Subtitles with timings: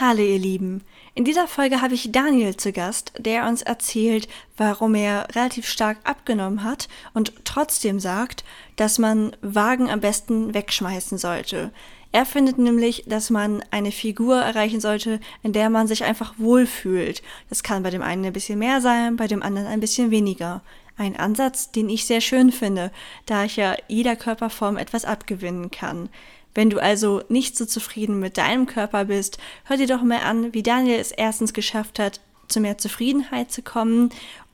[0.00, 0.82] Hallo ihr Lieben.
[1.14, 4.26] In dieser Folge habe ich Daniel zu Gast, der uns erzählt,
[4.56, 8.42] warum er relativ stark abgenommen hat und trotzdem sagt,
[8.76, 11.72] dass man Wagen am besten wegschmeißen sollte.
[12.10, 17.22] Er findet nämlich, dass man eine Figur erreichen sollte, in der man sich einfach wohlfühlt.
[17.50, 20.62] Das kann bei dem einen ein bisschen mehr sein, bei dem anderen ein bisschen weniger.
[20.96, 22.92] Ein Ansatz, den ich sehr schön finde,
[23.26, 26.08] da ich ja jeder Körperform etwas abgewinnen kann.
[26.54, 30.52] Wenn du also nicht so zufrieden mit deinem Körper bist, hör dir doch mal an,
[30.52, 34.10] wie Daniel es erstens geschafft hat, zu mehr Zufriedenheit zu kommen,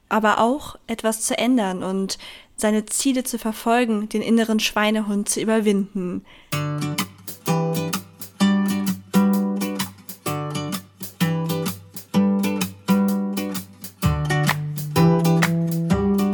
[0.08, 2.18] aber auch etwas zu ändern und
[2.56, 6.24] seine Ziele zu verfolgen, den inneren Schweinehund zu überwinden.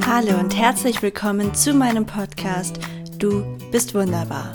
[0.06, 2.78] Hallo und herzlich willkommen zu meinem Podcast
[3.18, 4.54] Du bist wunderbar.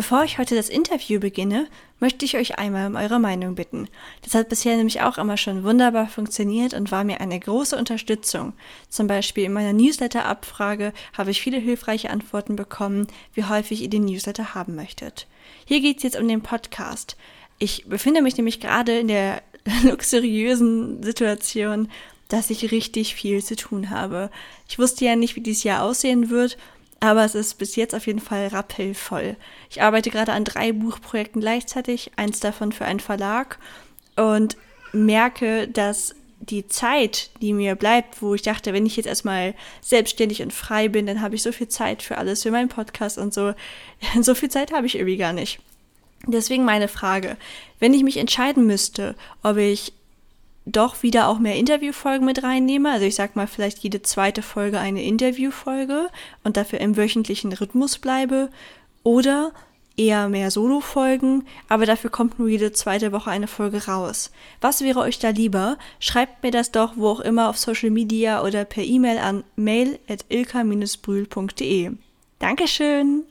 [0.00, 1.66] Bevor ich heute das Interview beginne,
[1.98, 3.86] möchte ich euch einmal um eure Meinung bitten.
[4.22, 8.54] Das hat bisher nämlich auch immer schon wunderbar funktioniert und war mir eine große Unterstützung.
[8.88, 14.06] Zum Beispiel in meiner Newsletter-Abfrage habe ich viele hilfreiche Antworten bekommen, wie häufig ihr den
[14.06, 15.26] Newsletter haben möchtet.
[15.66, 17.18] Hier geht es jetzt um den Podcast.
[17.58, 19.42] Ich befinde mich nämlich gerade in der
[19.82, 21.90] luxuriösen Situation,
[22.28, 24.30] dass ich richtig viel zu tun habe.
[24.66, 26.56] Ich wusste ja nicht, wie dieses Jahr aussehen wird
[27.00, 29.36] aber es ist bis jetzt auf jeden Fall rappelvoll.
[29.70, 33.58] Ich arbeite gerade an drei Buchprojekten gleichzeitig, eins davon für einen Verlag
[34.16, 34.56] und
[34.92, 40.42] merke, dass die Zeit, die mir bleibt, wo ich dachte, wenn ich jetzt erstmal selbstständig
[40.42, 43.34] und frei bin, dann habe ich so viel Zeit für alles, für meinen Podcast und
[43.34, 43.54] so.
[44.22, 45.60] So viel Zeit habe ich irgendwie gar nicht.
[46.26, 47.36] Deswegen meine Frage,
[47.78, 49.92] wenn ich mich entscheiden müsste, ob ich
[50.66, 52.90] doch wieder auch mehr Interviewfolgen mit reinnehme.
[52.90, 56.08] Also ich sag mal, vielleicht jede zweite Folge eine Interviewfolge
[56.44, 58.50] und dafür im wöchentlichen Rhythmus bleibe.
[59.02, 59.52] Oder
[59.96, 64.30] eher mehr Solo-Folgen, aber dafür kommt nur jede zweite Woche eine Folge raus.
[64.60, 65.76] Was wäre euch da lieber?
[65.98, 69.98] Schreibt mir das doch wo auch immer auf Social Media oder per E-Mail an mail
[70.08, 71.92] at ilka-brühl.de.
[72.38, 73.24] Dankeschön!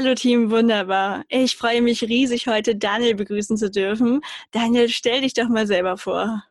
[0.00, 1.24] Hallo Team, wunderbar.
[1.28, 4.20] Ich freue mich riesig, heute Daniel begrüßen zu dürfen.
[4.52, 6.44] Daniel, stell dich doch mal selber vor.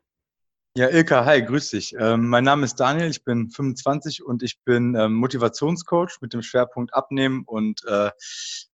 [0.75, 1.95] Ja, Ilka, hi, grüß dich.
[1.97, 6.41] Ähm, mein Name ist Daniel, ich bin 25 und ich bin ähm, Motivationscoach mit dem
[6.41, 8.11] Schwerpunkt Abnehmen und äh,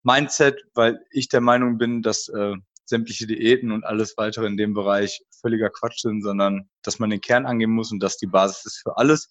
[0.04, 2.54] Mindset, weil ich der Meinung bin, dass äh,
[2.86, 7.20] sämtliche Diäten und alles weitere in dem Bereich völliger Quatsch sind, sondern dass man den
[7.20, 9.28] Kern angehen muss und dass die Basis ist für alles.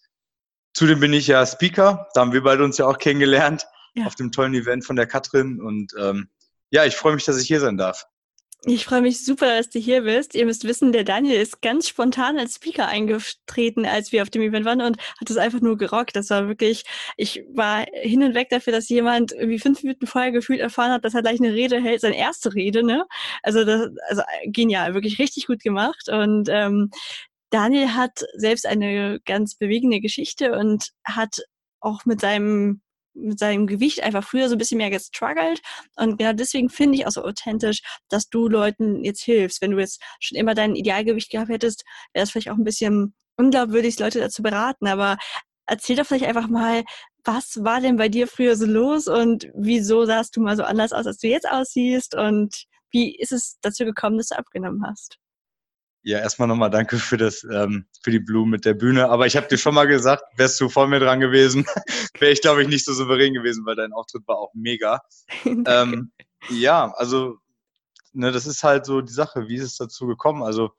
[0.75, 3.65] Zudem bin ich ja Speaker, da haben wir beide uns ja auch kennengelernt
[3.95, 4.05] ja.
[4.05, 5.61] auf dem tollen Event von der Katrin.
[5.61, 6.29] Und ähm,
[6.69, 8.05] ja, ich freue mich, dass ich hier sein darf.
[8.65, 10.35] Ich freue mich super, dass du hier bist.
[10.35, 14.43] Ihr müsst wissen, der Daniel ist ganz spontan als Speaker eingetreten, als wir auf dem
[14.43, 16.15] Event waren und hat es einfach nur gerockt.
[16.15, 16.83] Das war wirklich,
[17.17, 21.03] ich war hin und weg dafür, dass jemand irgendwie fünf Minuten vorher gefühlt erfahren hat,
[21.03, 23.07] dass er gleich eine Rede hält, seine erste Rede, ne?
[23.41, 26.07] Also das, also genial, wirklich richtig gut gemacht.
[26.07, 26.91] Und ähm,
[27.49, 31.37] Daniel hat selbst eine ganz bewegende Geschichte und hat
[31.79, 32.81] auch mit seinem
[33.13, 35.61] mit seinem Gewicht einfach früher so ein bisschen mehr gestruggelt.
[35.95, 39.61] Und genau deswegen finde ich auch so authentisch, dass du Leuten jetzt hilfst.
[39.61, 41.83] Wenn du jetzt schon immer dein Idealgewicht gehabt hättest,
[42.13, 44.87] wäre es vielleicht auch ein bisschen unglaubwürdig, Leute dazu beraten.
[44.87, 45.17] Aber
[45.65, 46.83] erzähl doch vielleicht einfach mal,
[47.23, 50.91] was war denn bei dir früher so los und wieso sahst du mal so anders
[50.91, 55.20] aus, als du jetzt aussiehst und wie ist es dazu gekommen, dass du abgenommen hast?
[56.03, 59.09] Ja, erstmal nochmal danke für das, ähm, für die Blumen mit der Bühne.
[59.09, 61.65] Aber ich habe dir schon mal gesagt, wärst du vor mir dran gewesen,
[62.19, 65.01] wäre ich, glaube ich, nicht so souverän gewesen, weil dein Auftritt war auch mega.
[65.45, 66.11] ähm,
[66.49, 67.37] ja, also,
[68.13, 69.47] ne, das ist halt so die Sache.
[69.47, 70.41] Wie ist es dazu gekommen?
[70.41, 70.71] Also,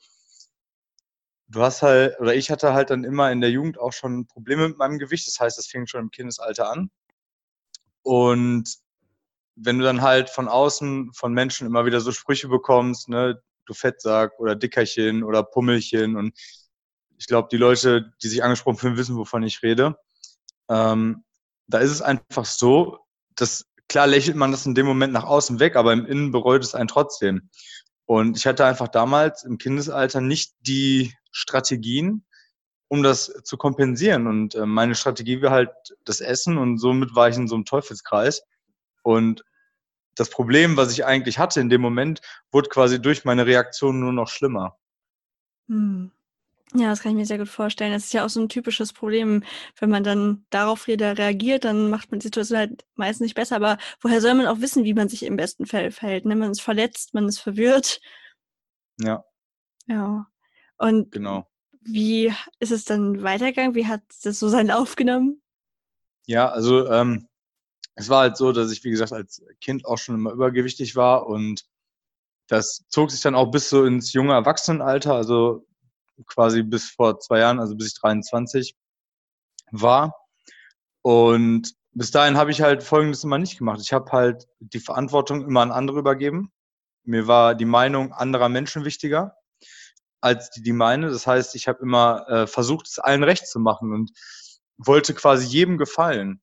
[1.46, 4.68] du hast halt, oder ich hatte halt dann immer in der Jugend auch schon Probleme
[4.68, 5.28] mit meinem Gewicht.
[5.28, 6.90] Das heißt, das fing schon im Kindesalter an.
[8.02, 8.76] Und
[9.54, 13.74] wenn du dann halt von außen von Menschen immer wieder so Sprüche bekommst, ne, du
[13.74, 16.38] Fettsack oder Dickerchen oder Pummelchen und
[17.18, 19.96] ich glaube, die Leute, die sich angesprochen fühlen, wissen, wovon ich rede.
[20.68, 21.24] Ähm,
[21.68, 22.98] da ist es einfach so,
[23.36, 26.64] dass klar lächelt man das in dem Moment nach außen weg, aber im Innen bereut
[26.64, 27.50] es einen trotzdem.
[28.06, 32.24] Und ich hatte einfach damals im Kindesalter nicht die Strategien,
[32.88, 34.26] um das zu kompensieren.
[34.26, 35.70] Und äh, meine Strategie war halt
[36.04, 38.42] das Essen und somit war ich in so einem Teufelskreis.
[39.02, 39.44] Und
[40.14, 42.20] das Problem, was ich eigentlich hatte in dem Moment,
[42.50, 44.78] wurde quasi durch meine Reaktion nur noch schlimmer.
[45.68, 46.10] Hm.
[46.74, 47.92] Ja, das kann ich mir sehr gut vorstellen.
[47.92, 49.44] Das ist ja auch so ein typisches Problem,
[49.78, 53.56] wenn man dann darauf wieder reagiert, dann macht man die Situation halt meistens nicht besser.
[53.56, 56.24] Aber woher soll man auch wissen, wie man sich im besten Fall verhält?
[56.24, 56.34] Ne?
[56.34, 58.00] Man ist verletzt, man ist verwirrt.
[58.98, 59.24] Ja.
[59.86, 60.26] Ja.
[60.78, 61.46] Und genau.
[61.82, 63.74] wie ist es dann weitergegangen?
[63.74, 65.42] Wie hat das so seinen Lauf genommen?
[66.26, 67.28] Ja, also ähm,
[67.94, 71.26] es war halt so, dass ich, wie gesagt, als Kind auch schon immer übergewichtig war
[71.26, 71.64] und
[72.48, 75.66] das zog sich dann auch bis so ins junge Erwachsenenalter, also
[76.26, 78.76] quasi bis vor zwei Jahren, also bis ich 23
[79.70, 80.14] war.
[81.02, 83.80] Und bis dahin habe ich halt Folgendes immer nicht gemacht.
[83.82, 86.52] Ich habe halt die Verantwortung immer an andere übergeben.
[87.04, 89.34] Mir war die Meinung anderer Menschen wichtiger
[90.20, 91.10] als die, die meine.
[91.10, 94.12] Das heißt, ich habe immer äh, versucht, es allen recht zu machen und
[94.78, 96.40] wollte quasi jedem gefallen.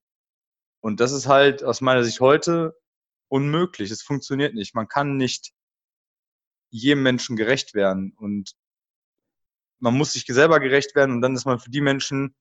[0.82, 2.76] Und das ist halt aus meiner Sicht heute
[3.28, 3.92] unmöglich.
[3.92, 4.76] Es funktioniert nicht.
[4.76, 5.52] Man kann nicht
[6.70, 8.14] jedem Menschen gerecht werden.
[8.18, 8.56] Und
[9.80, 12.36] man muss sich selber gerecht werden und dann ist man für die Menschen,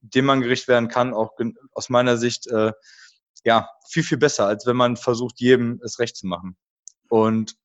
[0.00, 1.32] denen man gerecht werden kann, auch
[1.72, 2.72] aus meiner Sicht äh,
[3.44, 6.56] ja viel, viel besser, als wenn man versucht, jedem es recht zu machen.
[7.08, 7.56] Und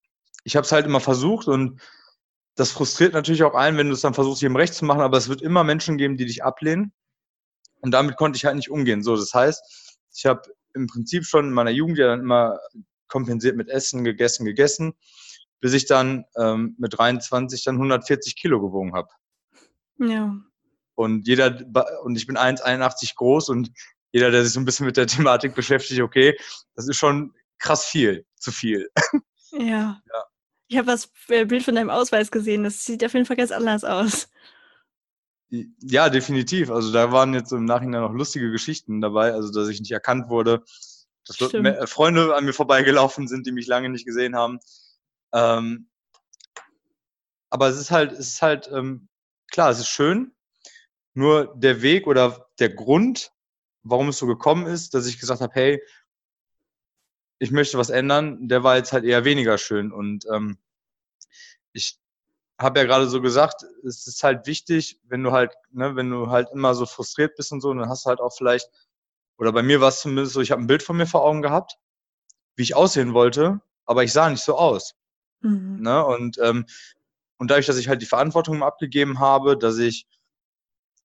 [0.43, 1.81] ich habe es halt immer versucht und
[2.55, 5.17] das frustriert natürlich auch einen, wenn du es dann versuchst, jedem recht zu machen, aber
[5.17, 6.93] es wird immer Menschen geben, die dich ablehnen.
[7.83, 9.03] Und damit konnte ich halt nicht umgehen.
[9.03, 10.41] So, das heißt, ich habe
[10.73, 12.59] im Prinzip schon in meiner Jugend ja dann immer
[13.07, 14.95] kompensiert mit Essen, gegessen, gegessen
[15.63, 19.07] bis ich dann ähm, mit 23 dann 140 Kilo gewogen habe.
[19.97, 20.35] Ja.
[20.95, 21.57] Und jeder,
[22.03, 23.71] und ich bin 1,81 groß und
[24.11, 26.37] jeder, der sich so ein bisschen mit der Thematik beschäftigt, okay,
[26.75, 28.89] das ist schon krass viel, zu viel.
[29.55, 30.01] Ja.
[30.11, 30.23] ja.
[30.67, 32.63] Ich habe das äh, Bild von deinem Ausweis gesehen.
[32.63, 34.27] Das sieht auf jeden Fall ganz anders aus.
[35.81, 36.71] Ja, definitiv.
[36.71, 40.29] Also da waren jetzt im Nachhinein noch lustige Geschichten dabei, also dass ich nicht erkannt
[40.29, 40.63] wurde,
[41.27, 41.89] dass Stimmt.
[41.89, 44.59] Freunde an mir vorbeigelaufen sind, die mich lange nicht gesehen haben.
[45.31, 45.89] Ähm,
[47.51, 49.09] aber es ist halt, es ist halt, ähm,
[49.51, 50.33] klar, es ist schön.
[51.13, 53.31] Nur der Weg oder der Grund,
[53.83, 55.83] warum es so gekommen ist, dass ich gesagt habe, hey,
[57.37, 59.91] ich möchte was ändern, der war jetzt halt eher weniger schön.
[59.91, 60.57] Und ähm,
[61.73, 61.99] ich
[62.59, 66.29] habe ja gerade so gesagt, es ist halt wichtig, wenn du halt, ne, wenn du
[66.29, 68.69] halt immer so frustriert bist und so, dann hast du halt auch vielleicht,
[69.37, 71.41] oder bei mir war es zumindest so, ich habe ein Bild von mir vor Augen
[71.41, 71.77] gehabt,
[72.55, 74.95] wie ich aussehen wollte, aber ich sah nicht so aus.
[75.41, 75.81] Mhm.
[75.81, 76.05] Ne?
[76.05, 76.65] Und, ähm,
[77.37, 80.07] und dadurch, dass ich halt die Verantwortung abgegeben habe, dass ich,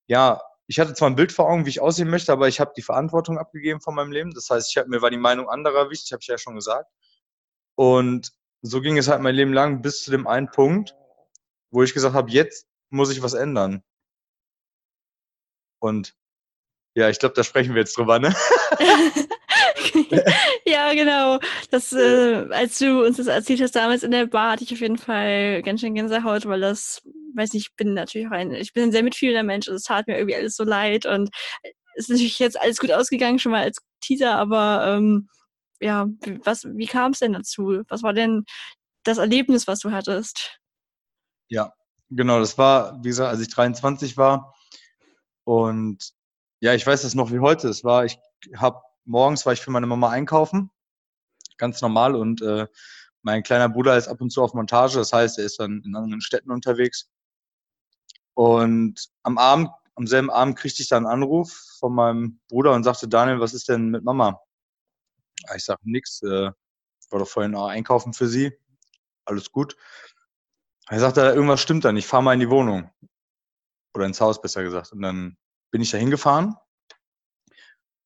[0.07, 2.73] ja, ich hatte zwar ein Bild vor Augen, wie ich aussehen möchte, aber ich habe
[2.77, 4.31] die Verantwortung abgegeben von meinem Leben.
[4.35, 6.91] Das heißt, ich hab, mir war die Meinung anderer wichtig, habe ich ja schon gesagt.
[7.73, 8.31] Und
[8.61, 10.93] so ging es halt mein Leben lang bis zu dem einen Punkt,
[11.71, 13.83] wo ich gesagt habe, jetzt muss ich was ändern.
[15.79, 16.15] Und
[16.95, 18.35] ja, ich glaube, da sprechen wir jetzt drüber, ne?
[20.65, 21.39] ja, genau.
[21.71, 24.81] Das, äh, als du uns das erzählt hast damals in der Bar, hatte ich auf
[24.81, 27.01] jeden Fall ganz schön Gänsehaut, weil das,
[27.35, 29.83] weiß nicht, ich bin natürlich auch ein, ich bin ein sehr mitfühlender Mensch und es
[29.83, 31.29] tat mir irgendwie alles so leid und
[31.95, 35.29] es ist natürlich jetzt alles gut ausgegangen, schon mal als Teaser, aber ähm,
[35.79, 36.07] ja,
[36.43, 37.83] was, wie kam es denn dazu?
[37.87, 38.45] Was war denn
[39.03, 40.59] das Erlebnis, was du hattest?
[41.49, 41.73] Ja,
[42.11, 44.55] genau, das war, wie gesagt, als ich 23 war
[45.43, 46.13] und
[46.61, 47.69] ja, ich weiß das noch wie heute.
[47.69, 48.19] Es war, ich
[48.55, 50.69] habe morgens war ich für meine Mama einkaufen,
[51.57, 52.67] ganz normal und äh,
[53.23, 55.95] mein kleiner Bruder ist ab und zu auf Montage, das heißt, er ist dann in
[55.95, 57.09] anderen Städten unterwegs.
[58.35, 62.83] Und am Abend, am selben Abend kriegte ich dann einen Anruf von meinem Bruder und
[62.83, 64.39] sagte, Daniel, was ist denn mit Mama?
[65.55, 66.51] Ich sage, nix, äh,
[67.09, 68.53] war doch vorhin auch einkaufen für sie,
[69.25, 69.75] alles gut.
[70.89, 72.89] Er sagte, irgendwas stimmt da nicht, fahr mal in die Wohnung.
[73.95, 74.91] Oder ins Haus, besser gesagt.
[74.91, 75.37] Und dann
[75.71, 76.55] bin ich da hingefahren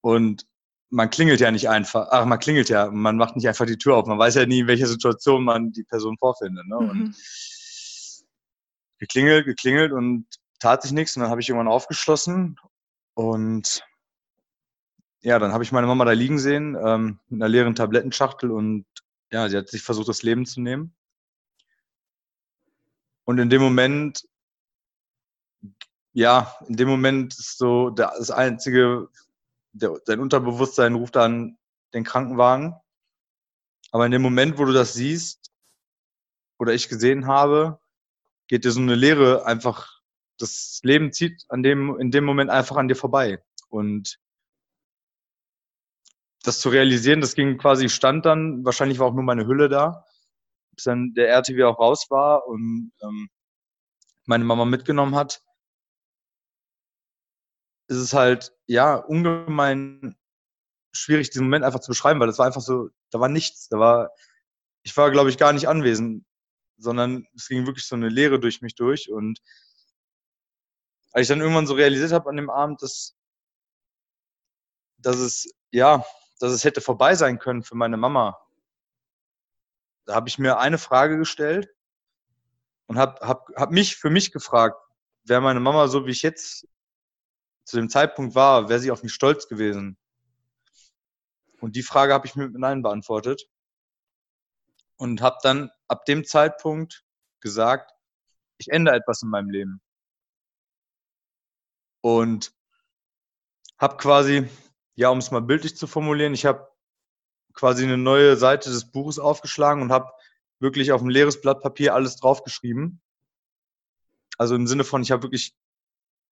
[0.02, 0.46] und
[0.90, 3.96] man klingelt ja nicht einfach, ach, man klingelt ja, man macht nicht einfach die Tür
[3.96, 4.06] auf.
[4.06, 6.68] Man weiß ja nie, in welcher Situation man die Person vorfindet.
[6.68, 6.76] Ne?
[6.76, 6.90] Mhm.
[6.90, 7.16] Und
[9.00, 10.28] geklingelt, geklingelt und
[10.60, 11.16] tat sich nichts.
[11.16, 12.58] Und dann habe ich irgendwann aufgeschlossen
[13.16, 13.84] und
[15.22, 18.86] ja, dann habe ich meine Mama da liegen sehen, ähm, mit einer leeren Tablettenschachtel und
[19.32, 20.94] ja, sie hat sich versucht, das Leben zu nehmen.
[23.26, 24.28] Und in dem Moment,
[26.14, 29.10] ja, in dem Moment ist so das einzige
[29.74, 31.58] der, dein Unterbewusstsein ruft dann
[31.94, 32.76] den Krankenwagen.
[33.92, 35.52] Aber in dem Moment, wo du das siehst
[36.58, 37.80] oder ich gesehen habe,
[38.48, 40.02] geht dir so eine Leere einfach,
[40.38, 43.44] das Leben zieht an dem, in dem Moment einfach an dir vorbei.
[43.70, 44.20] Und
[46.44, 50.06] das zu realisieren, das ging quasi, stand dann, wahrscheinlich war auch nur meine Hülle da,
[50.76, 53.30] bis dann der RTW auch raus war und ähm,
[54.26, 55.42] meine Mama mitgenommen hat,
[57.88, 60.16] ist es halt, ja, ungemein
[60.94, 63.80] schwierig, diesen Moment einfach zu beschreiben, weil das war einfach so, da war nichts, da
[63.80, 64.12] war,
[64.84, 66.26] ich war, glaube ich, gar nicht anwesend,
[66.78, 69.40] sondern es ging wirklich so eine Leere durch mich durch und
[71.12, 73.16] als ich dann irgendwann so realisiert habe an dem Abend, dass,
[74.98, 76.04] dass es, ja,
[76.40, 78.38] dass es hätte vorbei sein können für meine Mama,
[80.06, 81.70] da habe ich mir eine Frage gestellt
[82.88, 84.78] und habe hab, hab mich für mich gefragt,
[85.24, 86.68] wäre meine Mama so, wie ich jetzt
[87.66, 89.98] zu dem Zeitpunkt war, wäre sie auf mich stolz gewesen.
[91.62, 93.48] Und die Frage habe ich mir mit Nein beantwortet
[94.98, 97.06] und habe dann ab dem Zeitpunkt
[97.40, 97.92] gesagt,
[98.58, 99.82] ich ändere etwas in meinem Leben.
[102.02, 102.54] Und
[103.78, 104.50] habe quasi,
[104.96, 106.73] ja, um es mal bildlich zu formulieren, ich habe
[107.54, 110.12] quasi eine neue Seite des Buches aufgeschlagen und habe
[110.60, 113.02] wirklich auf ein leeres Blatt Papier alles draufgeschrieben.
[114.38, 115.56] Also im Sinne von, ich habe wirklich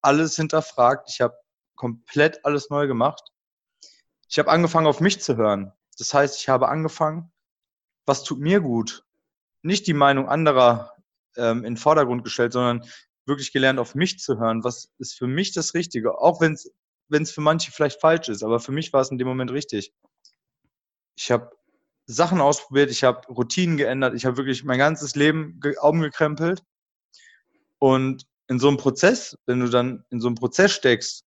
[0.02, 1.36] alles hinterfragt, ich habe
[1.76, 3.32] komplett alles neu gemacht.
[4.28, 5.74] Ich habe angefangen, auf mich zu hören.
[5.98, 7.32] Das heißt, ich habe angefangen,
[8.06, 9.04] was tut mir gut?
[9.62, 10.94] Nicht die Meinung anderer
[11.38, 12.86] ähm, in den Vordergrund gestellt, sondern
[13.26, 14.64] wirklich gelernt, auf mich zu hören.
[14.64, 16.18] Was ist für mich das Richtige?
[16.18, 19.28] Auch wenn es für manche vielleicht falsch ist, aber für mich war es in dem
[19.28, 19.94] Moment richtig.
[21.16, 21.52] Ich habe
[22.06, 26.64] Sachen ausprobiert, ich habe Routinen geändert, ich habe wirklich mein ganzes Leben umgekrempelt.
[27.80, 31.26] Und in so einem Prozess, wenn du dann in so einem Prozess steckst,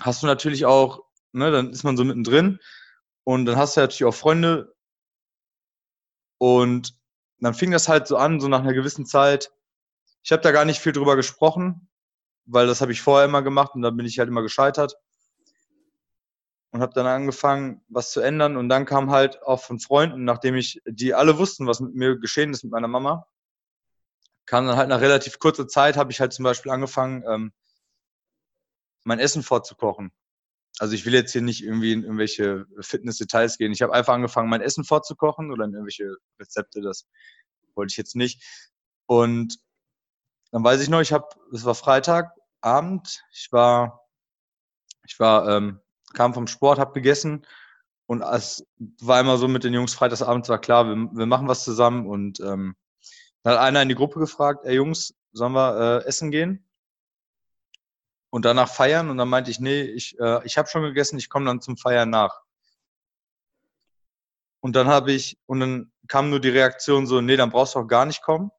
[0.00, 2.58] hast du natürlich auch, ne, dann ist man so mittendrin
[3.24, 4.74] und dann hast du natürlich auch Freunde
[6.38, 6.98] und
[7.38, 9.52] dann fing das halt so an, so nach einer gewissen Zeit.
[10.22, 11.88] Ich habe da gar nicht viel drüber gesprochen,
[12.46, 14.96] weil das habe ich vorher immer gemacht und dann bin ich halt immer gescheitert
[16.72, 18.56] und habe dann angefangen, was zu ändern.
[18.56, 22.18] Und dann kam halt auch von Freunden, nachdem ich, die alle wussten, was mit mir
[22.18, 23.26] geschehen ist mit meiner Mama,
[24.46, 27.52] kam dann halt nach relativ kurzer Zeit, habe ich halt zum Beispiel angefangen, ähm,
[29.04, 30.12] mein Essen vorzukochen.
[30.78, 33.72] Also ich will jetzt hier nicht irgendwie in irgendwelche Fitness-Details gehen.
[33.72, 37.06] Ich habe einfach angefangen, mein Essen vorzukochen oder in irgendwelche Rezepte, das
[37.74, 38.42] wollte ich jetzt nicht.
[39.06, 39.58] Und
[40.52, 44.08] dann weiß ich noch, ich habe, es war Freitagabend, ich war,
[45.04, 45.80] ich war ähm,
[46.14, 47.46] kam vom Sport, habe gegessen
[48.06, 48.66] und es
[49.00, 52.40] war immer so mit den Jungs freitagsabends war klar, wir, wir machen was zusammen und
[52.40, 52.74] ähm,
[53.42, 56.66] dann hat einer in die Gruppe gefragt, ey Jungs, sollen wir äh, essen gehen?
[58.30, 61.28] Und danach feiern und dann meinte ich, nee, ich, äh, ich habe schon gegessen, ich
[61.28, 62.42] komme dann zum Feiern nach.
[64.60, 67.78] Und dann habe ich, und dann kam nur die Reaktion so, nee, dann brauchst du
[67.78, 68.50] auch gar nicht kommen.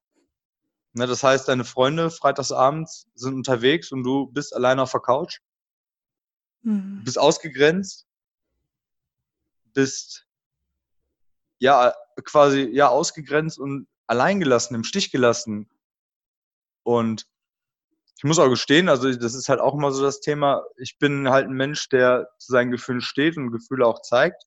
[0.93, 5.39] Ne, das heißt, deine Freunde freitagsabends sind unterwegs und du bist alleine auf der Couch.
[6.63, 7.03] Mhm.
[7.03, 8.07] bist ausgegrenzt,
[9.73, 10.27] bist
[11.59, 15.69] ja quasi ja ausgegrenzt und alleingelassen, im Stich gelassen.
[16.83, 17.27] Und
[18.17, 21.29] ich muss auch gestehen, also das ist halt auch immer so das Thema, ich bin
[21.29, 24.43] halt ein Mensch, der zu seinen Gefühlen steht und Gefühle auch zeigt.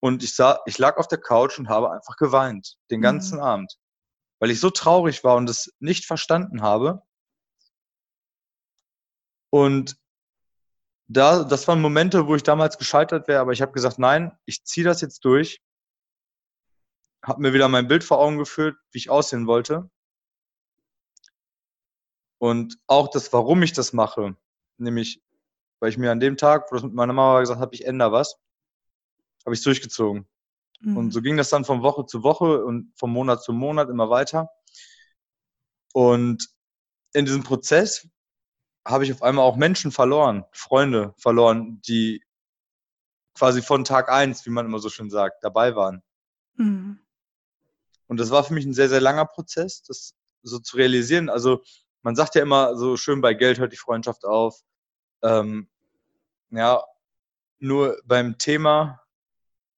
[0.00, 3.44] Und ich sah, ich lag auf der Couch und habe einfach geweint, den ganzen mhm.
[3.44, 3.78] Abend.
[4.40, 7.02] Weil ich so traurig war und es nicht verstanden habe.
[9.50, 9.96] Und
[11.12, 14.64] da, das waren Momente, wo ich damals gescheitert wäre, aber ich habe gesagt, nein, ich
[14.64, 15.60] ziehe das jetzt durch.
[17.24, 19.90] Habe mir wieder mein Bild vor Augen geführt, wie ich aussehen wollte.
[22.38, 24.36] Und auch das, warum ich das mache,
[24.78, 25.20] nämlich,
[25.80, 28.12] weil ich mir an dem Tag, wo das mit meiner Mama gesagt habe, ich ändere
[28.12, 28.38] was,
[29.44, 30.28] habe ich durchgezogen.
[30.78, 30.96] Mhm.
[30.96, 34.10] Und so ging das dann von Woche zu Woche und von Monat zu Monat immer
[34.10, 34.48] weiter.
[35.92, 36.48] Und
[37.12, 38.08] in diesem Prozess
[38.86, 42.22] habe ich auf einmal auch Menschen verloren, Freunde verloren, die
[43.34, 46.02] quasi von Tag eins, wie man immer so schön sagt, dabei waren.
[46.54, 47.00] Mhm.
[48.06, 51.28] Und das war für mich ein sehr, sehr langer Prozess, das so zu realisieren.
[51.28, 51.62] Also
[52.02, 54.60] man sagt ja immer so schön, bei Geld hört die Freundschaft auf.
[55.22, 55.68] Ähm,
[56.50, 56.82] ja,
[57.58, 59.02] nur beim Thema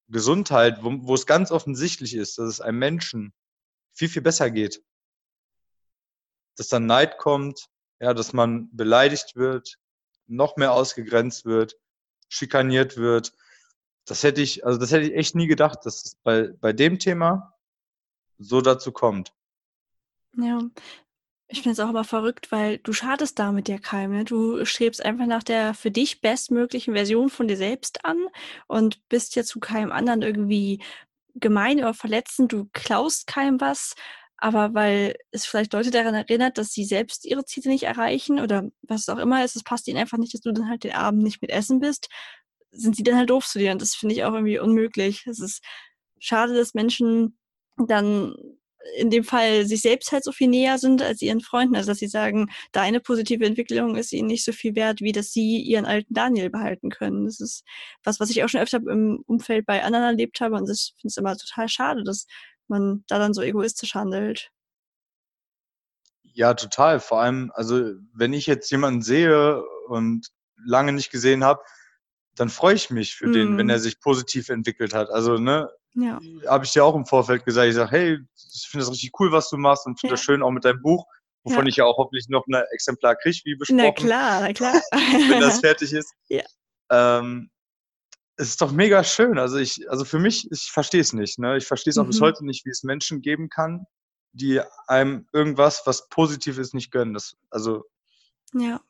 [0.09, 3.35] Gesundheit, wo, wo es ganz offensichtlich ist, dass es einem Menschen
[3.93, 4.83] viel, viel besser geht.
[6.57, 7.69] Dass dann Neid kommt,
[8.03, 9.79] ja, dass man beleidigt wird,
[10.27, 11.77] noch mehr ausgegrenzt wird,
[12.29, 13.33] schikaniert wird.
[14.05, 16.99] Das hätte ich, also das hätte ich echt nie gedacht, dass es bei, bei dem
[16.99, 17.55] Thema
[18.39, 19.33] so dazu kommt.
[20.37, 20.59] Ja,
[21.47, 24.17] ich finde es auch immer verrückt, weil du schadest damit ja keinem.
[24.17, 24.25] Ne?
[24.25, 28.19] Du strebst einfach nach der für dich bestmöglichen Version von dir selbst an
[28.67, 30.83] und bist ja zu keinem anderen irgendwie
[31.37, 33.95] gemein oder verletzend, du klaust keinem was,
[34.43, 38.69] aber weil es vielleicht Leute daran erinnert, dass sie selbst ihre Ziele nicht erreichen oder
[38.83, 40.95] was es auch immer ist, es passt ihnen einfach nicht, dass du dann halt den
[40.95, 42.09] Abend nicht mit Essen bist,
[42.73, 43.71] sind sie dann halt doof zu dir.
[43.71, 45.27] Und das finde ich auch irgendwie unmöglich.
[45.29, 45.63] Es ist
[46.19, 47.39] schade, dass Menschen
[47.87, 48.35] dann
[48.97, 51.77] in dem Fall sich selbst halt so viel näher sind als ihren Freunden.
[51.77, 55.33] Also dass sie sagen, deine positive Entwicklung ist ihnen nicht so viel wert, wie dass
[55.33, 57.27] sie ihren alten Daniel behalten können.
[57.27, 57.65] Das ist
[58.03, 61.13] was, was ich auch schon öfter im Umfeld bei anderen erlebt habe und ich finde
[61.13, 62.27] es immer total schade, dass
[62.69, 64.51] man da dann so egoistisch handelt.
[66.35, 67.01] Ja, total.
[67.01, 70.29] Vor allem, also wenn ich jetzt jemanden sehe und
[70.65, 71.63] lange nicht gesehen habe,
[72.35, 73.33] dann freue ich mich für mm.
[73.33, 73.83] den, wenn er mhm.
[73.83, 75.11] sich positiv entwickelt hat.
[75.11, 76.19] Also, ne, ja.
[76.47, 78.19] habe ich dir auch im Vorfeld gesagt, ich sage, hey,
[78.55, 80.17] ich finde das richtig cool, was du machst und finde ja.
[80.17, 81.05] das schön auch mit deinem Buch,
[81.45, 81.69] wovon ja.
[81.69, 83.77] ich ja auch hoffentlich noch ein Exemplar kriege, wie besprochen.
[83.85, 84.75] Na klar, na klar.
[84.93, 86.13] wenn das fertig ist.
[86.29, 86.43] Ja.
[86.91, 87.51] Ähm,
[88.37, 89.39] es ist doch mega schön.
[89.39, 91.39] Also ich, also für mich, ich verstehe es nicht.
[91.39, 91.57] Ne?
[91.57, 92.11] Ich verstehe es auch mhm.
[92.11, 93.87] bis heute nicht, wie es Menschen geben kann,
[94.33, 97.15] die einem irgendwas, was positiv ist, nicht gönnen.
[97.15, 97.85] Das, also
[98.55, 98.81] ja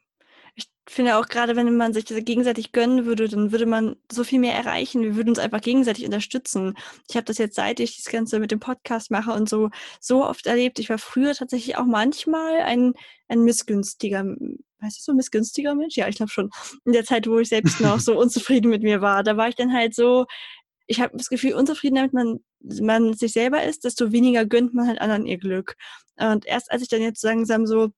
[0.54, 4.25] ich finde auch gerade, wenn man sich das gegenseitig gönnen würde, dann würde man so
[4.25, 5.02] viel mehr erreichen.
[5.02, 6.75] Wir würden uns einfach gegenseitig unterstützen.
[7.08, 9.70] Ich habe das jetzt, seit ich das Ganze mit dem Podcast mache und so,
[10.00, 10.78] so oft erlebt.
[10.78, 12.94] Ich war früher tatsächlich auch manchmal ein,
[13.28, 14.25] ein missgünstiger,
[14.82, 15.96] weißt du so, missgünstiger Mensch?
[15.96, 16.50] Ja, ich glaube schon.
[16.84, 19.54] In der Zeit, wo ich selbst noch so unzufrieden mit mir war, da war ich
[19.54, 20.26] dann halt so,
[20.86, 24.86] ich habe das Gefühl, unzufrieden damit man, man sich selber ist, desto weniger gönnt man
[24.86, 25.76] halt anderen ihr Glück.
[26.16, 27.90] Und erst als ich dann jetzt langsam so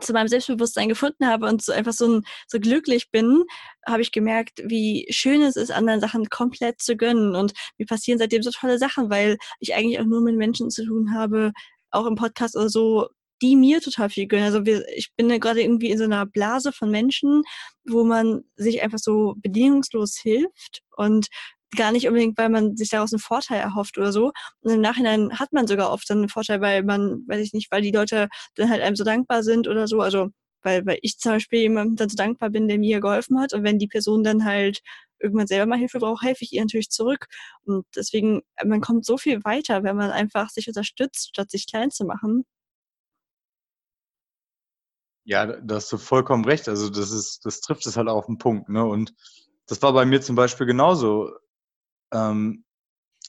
[0.00, 3.44] zu meinem Selbstbewusstsein gefunden habe und so einfach so, so glücklich bin,
[3.86, 7.34] habe ich gemerkt, wie schön es ist, anderen Sachen komplett zu gönnen.
[7.34, 10.86] Und mir passieren seitdem so tolle Sachen, weil ich eigentlich auch nur mit Menschen zu
[10.86, 11.52] tun habe,
[11.90, 13.08] auch im Podcast oder so,
[13.42, 14.46] die mir total viel gönnen.
[14.46, 17.42] Also wir, ich bin gerade irgendwie in so einer Blase von Menschen,
[17.88, 21.28] wo man sich einfach so bedingungslos hilft und
[21.76, 24.32] gar nicht unbedingt, weil man sich daraus einen Vorteil erhofft oder so.
[24.60, 27.70] Und im Nachhinein hat man sogar oft dann einen Vorteil, weil man, weiß ich nicht,
[27.70, 30.00] weil die Leute dann halt einem so dankbar sind oder so.
[30.00, 30.30] Also
[30.62, 33.52] weil, weil ich zum Beispiel jemandem dann so dankbar bin, der mir geholfen hat.
[33.54, 34.80] Und wenn die Person dann halt
[35.18, 37.26] irgendwann selber mal Hilfe braucht, helfe ich ihr natürlich zurück.
[37.64, 41.90] Und deswegen, man kommt so viel weiter, wenn man einfach sich unterstützt, statt sich klein
[41.90, 42.44] zu machen.
[45.30, 46.68] Ja, da hast du vollkommen recht.
[46.68, 48.84] Also das ist, das trifft es halt auf den Punkt, ne?
[48.84, 49.14] Und
[49.68, 51.30] das war bei mir zum Beispiel genauso
[52.12, 52.64] ähm,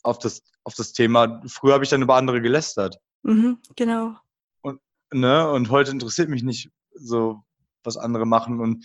[0.02, 1.44] auf, das, auf das Thema.
[1.46, 2.98] Früher habe ich dann über andere gelästert.
[3.22, 4.16] Mhm, genau.
[4.62, 4.82] Und,
[5.14, 7.44] ne, und heute interessiert mich nicht so,
[7.84, 8.62] was andere machen.
[8.62, 8.84] Und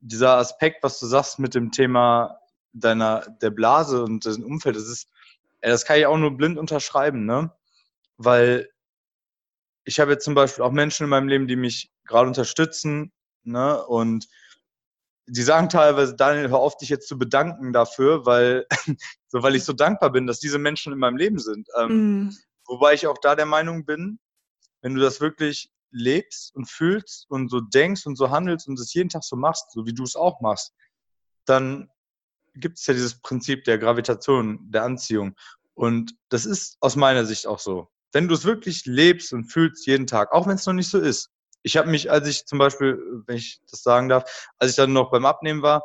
[0.00, 2.38] dieser Aspekt, was du sagst mit dem Thema
[2.74, 5.08] deiner, der Blase und des Umfeld, das ist,
[5.62, 7.50] das kann ich auch nur blind unterschreiben, ne?
[8.18, 8.68] Weil
[9.86, 13.12] ich habe jetzt zum Beispiel auch Menschen in meinem Leben, die mich gerade unterstützen,
[13.44, 13.82] ne?
[13.86, 14.26] Und
[15.28, 18.66] die sagen teilweise, Daniel, hör auf, dich jetzt zu bedanken dafür, weil,
[19.28, 21.68] so, weil ich so dankbar bin, dass diese Menschen in meinem Leben sind.
[21.78, 22.36] Ähm, mm.
[22.66, 24.18] Wobei ich auch da der Meinung bin,
[24.82, 28.92] wenn du das wirklich lebst und fühlst und so denkst und so handelst und es
[28.92, 30.74] jeden Tag so machst, so wie du es auch machst,
[31.44, 31.90] dann
[32.54, 35.36] gibt es ja dieses Prinzip der Gravitation, der Anziehung.
[35.74, 37.88] Und das ist aus meiner Sicht auch so.
[38.12, 40.98] Wenn du es wirklich lebst und fühlst jeden Tag, auch wenn es noch nicht so
[40.98, 41.30] ist,
[41.62, 44.92] ich habe mich, als ich zum Beispiel, wenn ich das sagen darf, als ich dann
[44.92, 45.82] noch beim Abnehmen war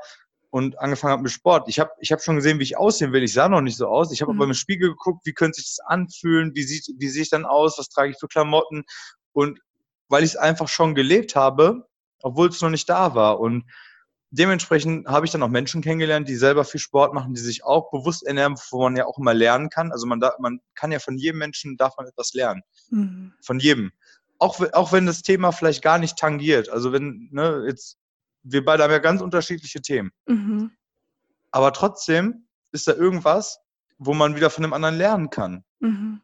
[0.51, 3.23] und angefangen habe mit Sport, ich habe ich hab schon gesehen, wie ich aussehen will.
[3.23, 4.11] Ich sah noch nicht so aus.
[4.11, 4.37] Ich habe mhm.
[4.37, 7.79] beim Spiegel geguckt, wie könnte sich das anfühlen, wie sieht, wie sehe ich dann aus,
[7.79, 8.83] was trage ich für Klamotten.
[9.33, 9.59] Und
[10.07, 11.87] weil ich es einfach schon gelebt habe,
[12.21, 13.39] obwohl es noch nicht da war.
[13.39, 13.63] Und
[14.31, 17.91] dementsprechend habe ich dann auch Menschen kennengelernt, die selber viel Sport machen, die sich auch
[17.91, 19.91] bewusst ernähren, wo man ja auch immer lernen kann.
[19.91, 22.63] Also man, da, man kann ja von jedem Menschen darf man etwas lernen.
[22.89, 23.33] Mhm.
[23.41, 23.91] Von jedem
[24.41, 26.67] auch, auch wenn das Thema vielleicht gar nicht tangiert.
[26.69, 27.99] Also wenn, ne, jetzt,
[28.41, 30.11] wir beide haben ja ganz unterschiedliche Themen.
[30.25, 30.71] Mhm.
[31.51, 33.59] Aber trotzdem ist da irgendwas,
[33.99, 35.63] wo man wieder von dem anderen lernen kann.
[35.79, 36.21] Mhm.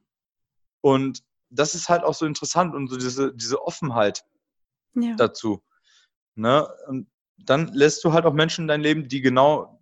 [0.82, 4.26] Und das ist halt auch so interessant und so diese, diese Offenheit
[4.96, 5.14] ja.
[5.16, 5.64] dazu.
[6.34, 6.68] Ne?
[6.88, 9.80] Und dann lässt du halt auch Menschen in dein Leben, die genau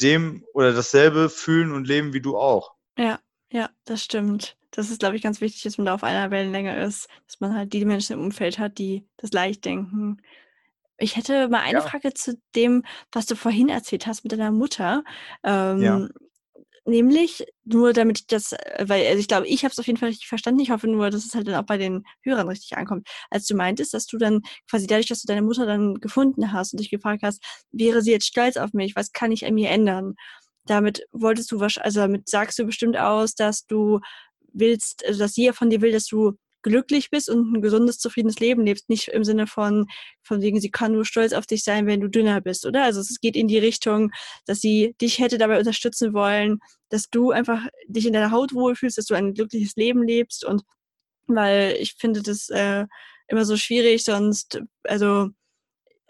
[0.00, 2.74] dem oder dasselbe fühlen und leben wie du auch.
[2.98, 3.18] Ja,
[3.50, 6.82] ja, das stimmt das ist, glaube ich, ganz wichtig, dass man da auf einer Wellenlänge
[6.82, 10.20] ist, dass man halt die Menschen im Umfeld hat, die das leicht denken.
[10.98, 11.80] Ich hätte mal eine ja.
[11.80, 15.04] Frage zu dem, was du vorhin erzählt hast mit deiner Mutter.
[15.44, 16.08] Ähm, ja.
[16.86, 19.98] Nämlich, nur damit ich das, äh, weil also ich glaube, ich habe es auf jeden
[19.98, 20.60] Fall richtig verstanden.
[20.60, 23.08] Ich hoffe nur, dass es halt dann auch bei den Hörern richtig ankommt.
[23.30, 26.74] Als du meintest, dass du dann quasi dadurch, dass du deine Mutter dann gefunden hast
[26.74, 27.42] und dich gefragt hast,
[27.72, 28.96] wäre sie jetzt stolz auf mich?
[28.96, 30.14] Was kann ich an mir ändern?
[30.66, 34.00] Damit wolltest du wahrscheinlich, also damit sagst du bestimmt aus, dass du
[34.52, 38.40] willst, also dass jeder von dir will, dass du glücklich bist und ein gesundes, zufriedenes
[38.40, 38.88] Leben lebst.
[38.88, 39.86] Nicht im Sinne von,
[40.22, 42.82] von wegen, sie kann nur stolz auf dich sein, wenn du dünner bist, oder?
[42.82, 44.10] Also es geht in die Richtung,
[44.46, 48.98] dass sie dich hätte dabei unterstützen wollen, dass du einfach dich in deiner Haut wohlfühlst,
[48.98, 50.62] dass du ein glückliches Leben lebst und
[51.26, 52.86] weil ich finde das äh,
[53.28, 55.28] immer so schwierig, sonst, also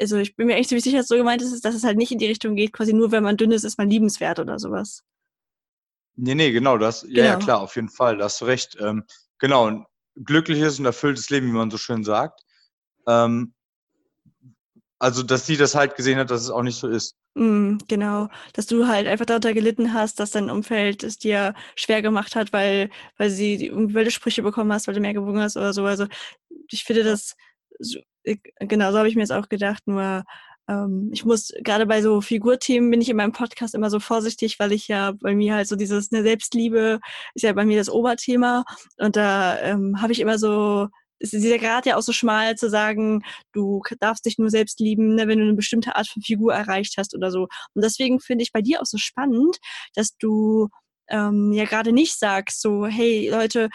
[0.01, 1.97] also ich bin mir echt ziemlich sicher, dass es so gemeint ist, dass es halt
[1.97, 4.59] nicht in die Richtung geht, quasi nur wenn man dünn ist, ist man liebenswert oder
[4.59, 5.05] sowas.
[6.17, 7.15] Nee, nee, genau, das, genau.
[7.15, 7.45] ja, ja, genau.
[7.45, 8.77] klar, auf jeden Fall, da hast du recht.
[8.81, 9.05] Ähm,
[9.39, 12.41] genau, ein glückliches und erfülltes Leben, wie man so schön sagt.
[13.07, 13.55] Ähm,
[14.99, 17.17] also, dass sie das halt gesehen hat, dass es auch nicht so ist.
[17.35, 22.01] Mm, genau, dass du halt einfach darunter gelitten hast, dass dein Umfeld es dir schwer
[22.01, 25.73] gemacht hat, weil, weil sie irgendwelche Sprüche bekommen hast, weil du mehr gewogen hast oder
[25.73, 25.85] so.
[25.85, 26.07] Also
[26.71, 27.35] ich finde das
[28.61, 30.25] genau, so habe ich mir jetzt auch gedacht, nur
[31.13, 34.73] ich muss, gerade bei so Figurthemen bin ich in meinem Podcast immer so vorsichtig, weil
[34.73, 37.01] ich ja bei mir halt so dieses, eine Selbstliebe
[37.35, 38.65] ist ja bei mir das Oberthema
[38.99, 42.71] und da ähm, habe ich immer so, ist dieser Grad ja auch so schmal zu
[42.71, 43.23] sagen,
[43.53, 46.95] du darfst dich nur selbst lieben, ne, wenn du eine bestimmte Art von Figur erreicht
[46.97, 47.43] hast oder so.
[47.75, 49.59] Und deswegen finde ich bei dir auch so spannend,
[49.95, 50.69] dass du
[51.09, 53.69] ähm, ja gerade nicht sagst, so, hey Leute,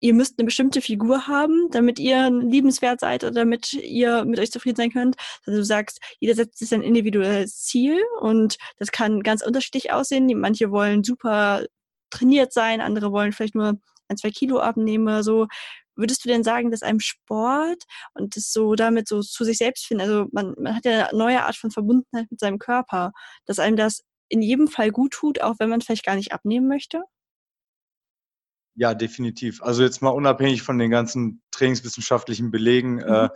[0.00, 4.52] ihr müsst eine bestimmte Figur haben, damit ihr liebenswert seid oder damit ihr mit euch
[4.52, 5.16] zufrieden sein könnt.
[5.46, 10.26] Also du sagst, jeder setzt sich ein individuelles Ziel und das kann ganz unterschiedlich aussehen.
[10.38, 11.64] Manche wollen super
[12.10, 13.78] trainiert sein, andere wollen vielleicht nur
[14.08, 15.46] ein, zwei Kilo abnehmen oder so.
[15.96, 17.82] Würdest du denn sagen, dass einem Sport
[18.14, 21.18] und das so damit so zu sich selbst finden, also man, man hat ja eine
[21.18, 23.12] neue Art von Verbundenheit mit seinem Körper,
[23.46, 26.68] dass einem das in jedem Fall gut tut, auch wenn man vielleicht gar nicht abnehmen
[26.68, 27.02] möchte?
[28.76, 29.62] Ja, definitiv.
[29.62, 33.00] Also jetzt mal unabhängig von den ganzen trainingswissenschaftlichen Belegen, mhm.
[33.02, 33.28] äh,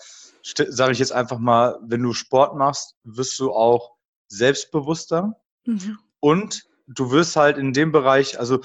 [0.43, 3.97] sage ich jetzt einfach mal, wenn du Sport machst, wirst du auch
[4.29, 5.99] selbstbewusster mhm.
[6.21, 8.61] und du wirst halt in dem Bereich, also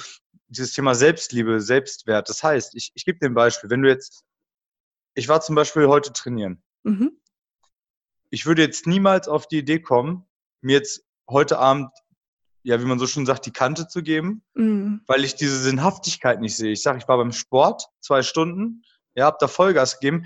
[0.47, 2.27] dieses Thema Selbstliebe, Selbstwert.
[2.27, 3.69] Das heißt, ich, ich gebe dir ein Beispiel.
[3.69, 4.25] Wenn du jetzt,
[5.13, 6.61] ich war zum Beispiel heute trainieren.
[6.83, 7.17] Mhm.
[8.29, 10.25] Ich würde jetzt niemals auf die Idee kommen,
[10.61, 11.89] mir jetzt heute Abend
[12.65, 15.01] ja, wie man so schon sagt, die Kante zu geben, mhm.
[15.05, 16.71] weil ich diese Sinnhaftigkeit nicht sehe.
[16.71, 18.81] Ich sage, ich war beim Sport zwei Stunden,
[19.13, 20.25] ja, hab da Vollgas gegeben,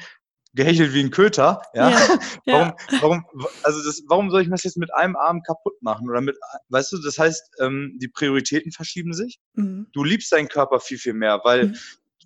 [0.53, 1.89] gehechelt wie ein Köter, ja.
[1.89, 1.97] ja
[2.45, 3.01] warum, ja.
[3.01, 3.25] warum,
[3.63, 6.09] also das, warum soll ich das jetzt mit einem Arm kaputt machen?
[6.09, 6.37] Oder mit,
[6.69, 9.39] weißt du, das heißt, ähm, die Prioritäten verschieben sich.
[9.53, 9.87] Mhm.
[9.91, 11.77] Du liebst deinen Körper viel, viel mehr, weil mhm.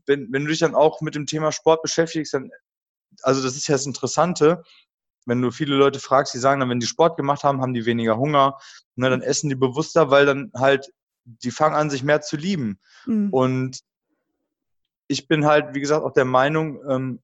[0.06, 2.52] wenn, wenn du dich dann auch mit dem Thema Sport beschäftigst, dann,
[3.24, 4.62] also das ist ja das Interessante,
[5.26, 7.86] wenn du viele Leute fragst, die sagen dann, wenn die Sport gemacht haben, haben die
[7.86, 8.58] weniger Hunger,
[8.96, 10.92] ne, dann essen die bewusster, weil dann halt,
[11.26, 12.80] die fangen an, sich mehr zu lieben.
[13.06, 13.30] Mhm.
[13.32, 13.80] Und
[15.08, 17.22] ich bin halt, wie gesagt, auch der Meinung, ähm,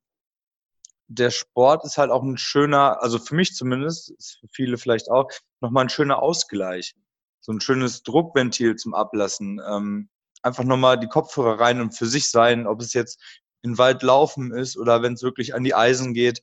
[1.07, 5.29] der Sport ist halt auch ein schöner, also für mich zumindest, für viele vielleicht auch,
[5.59, 6.95] nochmal ein schöner Ausgleich.
[7.41, 9.59] So ein schönes Druckventil zum Ablassen.
[9.67, 10.09] Ähm,
[10.43, 13.19] einfach nochmal die Kopfhörer rein und für sich sein, ob es jetzt
[13.61, 16.41] in Wald laufen ist oder wenn es wirklich an die Eisen geht.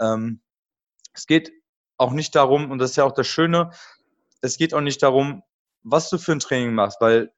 [0.00, 0.42] Ähm,
[1.14, 1.52] es geht
[1.98, 3.70] auch nicht darum, und das ist ja auch das Schöne,
[4.40, 5.42] es geht auch nicht darum,
[5.82, 7.32] was du für ein Training machst, weil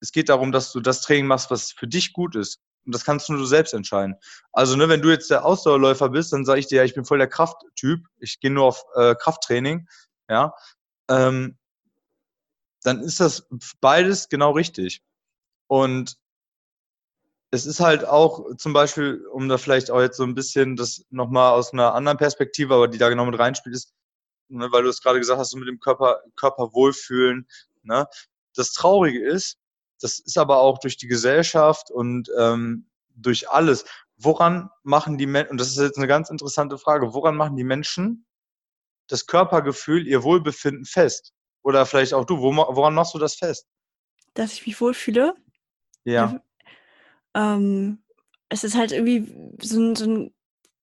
[0.00, 2.60] es geht darum, dass du das Training machst, was für dich gut ist.
[2.84, 4.16] Und das kannst nur du selbst entscheiden.
[4.52, 7.06] Also, ne, wenn du jetzt der Ausdauerläufer bist, dann sage ich dir, ja, ich bin
[7.06, 9.88] voll der Krafttyp, ich gehe nur auf äh, Krafttraining,
[10.28, 10.52] ja,
[11.08, 11.56] ähm,
[12.82, 13.48] dann ist das
[13.80, 15.02] beides genau richtig.
[15.66, 16.18] Und
[17.54, 21.04] es ist halt auch zum Beispiel, um da vielleicht auch jetzt so ein bisschen das
[21.10, 23.94] nochmal aus einer anderen Perspektive, aber die da genau mit reinspielt, ist,
[24.48, 27.46] ne, weil du es gerade gesagt hast, so mit dem Körper, Körper wohlfühlen.
[27.82, 28.06] Ne?
[28.56, 29.58] Das Traurige ist,
[30.00, 33.84] das ist aber auch durch die Gesellschaft und ähm, durch alles.
[34.16, 37.64] Woran machen die Menschen, und das ist jetzt eine ganz interessante Frage, woran machen die
[37.64, 38.26] Menschen
[39.06, 41.32] das Körpergefühl, ihr Wohlbefinden fest?
[41.62, 43.68] Oder vielleicht auch du, woran machst du das fest?
[44.34, 45.34] Dass ich mich wohlfühle?
[46.04, 46.40] Ja
[47.34, 47.98] ähm,
[48.48, 50.34] es ist halt irgendwie so ein, so ein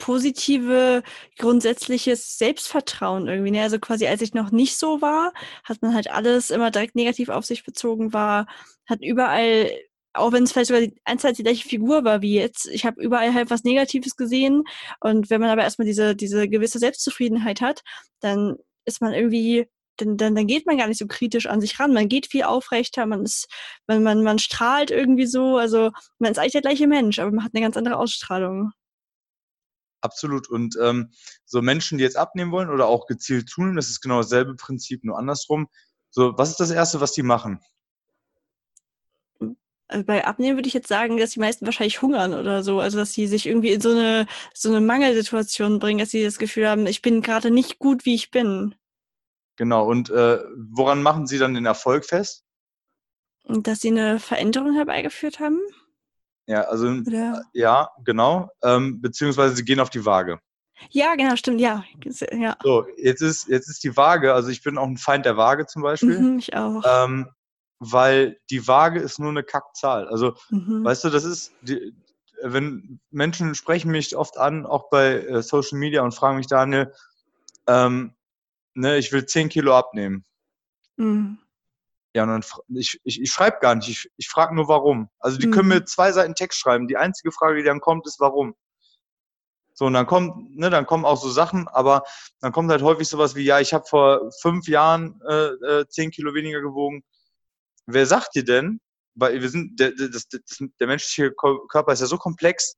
[0.01, 1.03] positive,
[1.37, 3.51] grundsätzliches Selbstvertrauen irgendwie.
[3.51, 3.61] Ne?
[3.61, 5.31] Also quasi, als ich noch nicht so war,
[5.63, 8.47] hat man halt alles immer direkt negativ auf sich bezogen war,
[8.87, 9.69] hat überall,
[10.13, 13.01] auch wenn es vielleicht sogar die Einzeit die gleiche Figur war wie jetzt, ich habe
[13.01, 14.63] überall halt was Negatives gesehen.
[14.99, 17.83] Und wenn man aber erstmal diese, diese gewisse Selbstzufriedenheit hat,
[18.21, 21.79] dann ist man irgendwie dann, dann, dann geht man gar nicht so kritisch an sich
[21.79, 21.93] ran.
[21.93, 23.47] Man geht viel aufrechter, man ist,
[23.87, 25.57] man, man, man strahlt irgendwie so.
[25.57, 28.71] Also man ist eigentlich der gleiche Mensch, aber man hat eine ganz andere Ausstrahlung.
[30.01, 30.49] Absolut.
[30.49, 31.11] Und ähm,
[31.45, 35.03] so Menschen, die jetzt abnehmen wollen oder auch gezielt zunehmen, das ist genau dasselbe Prinzip,
[35.03, 35.67] nur andersrum.
[36.09, 37.59] So, was ist das Erste, was die machen?
[39.87, 42.79] Also bei Abnehmen würde ich jetzt sagen, dass die meisten wahrscheinlich hungern oder so.
[42.79, 46.39] Also dass sie sich irgendwie in so eine, so eine Mangelsituation bringen, dass sie das
[46.39, 48.73] Gefühl haben, ich bin gerade nicht gut, wie ich bin.
[49.61, 49.85] Genau.
[49.85, 50.39] Und äh,
[50.71, 52.43] woran machen Sie dann den Erfolg fest?
[53.45, 55.59] Dass Sie eine Veränderung herbeigeführt haben?
[56.47, 57.43] Ja, also Oder?
[57.53, 58.49] ja, genau.
[58.63, 60.39] Ähm, beziehungsweise sie gehen auf die Waage.
[60.89, 61.83] Ja, genau, stimmt, ja.
[62.31, 62.57] ja.
[62.63, 65.67] So, jetzt ist, jetzt ist die Waage, also ich bin auch ein Feind der Waage
[65.67, 66.19] zum Beispiel.
[66.19, 66.81] Mhm, ich auch.
[66.83, 67.29] Ähm,
[67.77, 70.07] weil die Waage ist nur eine Kackzahl.
[70.07, 70.83] Also, Mhm.
[70.83, 71.93] weißt du, das ist, die,
[72.41, 76.91] wenn Menschen sprechen mich oft an, auch bei äh, Social Media und fragen mich, Daniel,
[77.67, 78.15] ähm,
[78.73, 80.25] ne, ich will 10 Kilo abnehmen.
[80.97, 81.39] Mhm.
[82.13, 82.43] Ja, und dann,
[82.75, 85.09] ich, ich, ich schreibe gar nicht, ich, ich frage nur warum.
[85.19, 85.75] Also die können Mhm.
[85.75, 86.87] mir zwei Seiten Text schreiben.
[86.87, 88.55] Die einzige Frage, die dann kommt, ist warum.
[89.73, 92.03] So, und dann kommt, ne, dann kommen auch so Sachen, aber
[92.41, 96.11] dann kommt halt häufig sowas wie, ja, ich habe vor fünf Jahren äh, äh, 10
[96.11, 97.03] Kilo weniger gewogen.
[97.85, 98.81] Wer sagt dir denn,
[99.15, 100.41] weil wir sind, der, der, das, das,
[100.79, 102.75] der menschliche Körper ist ja so komplex,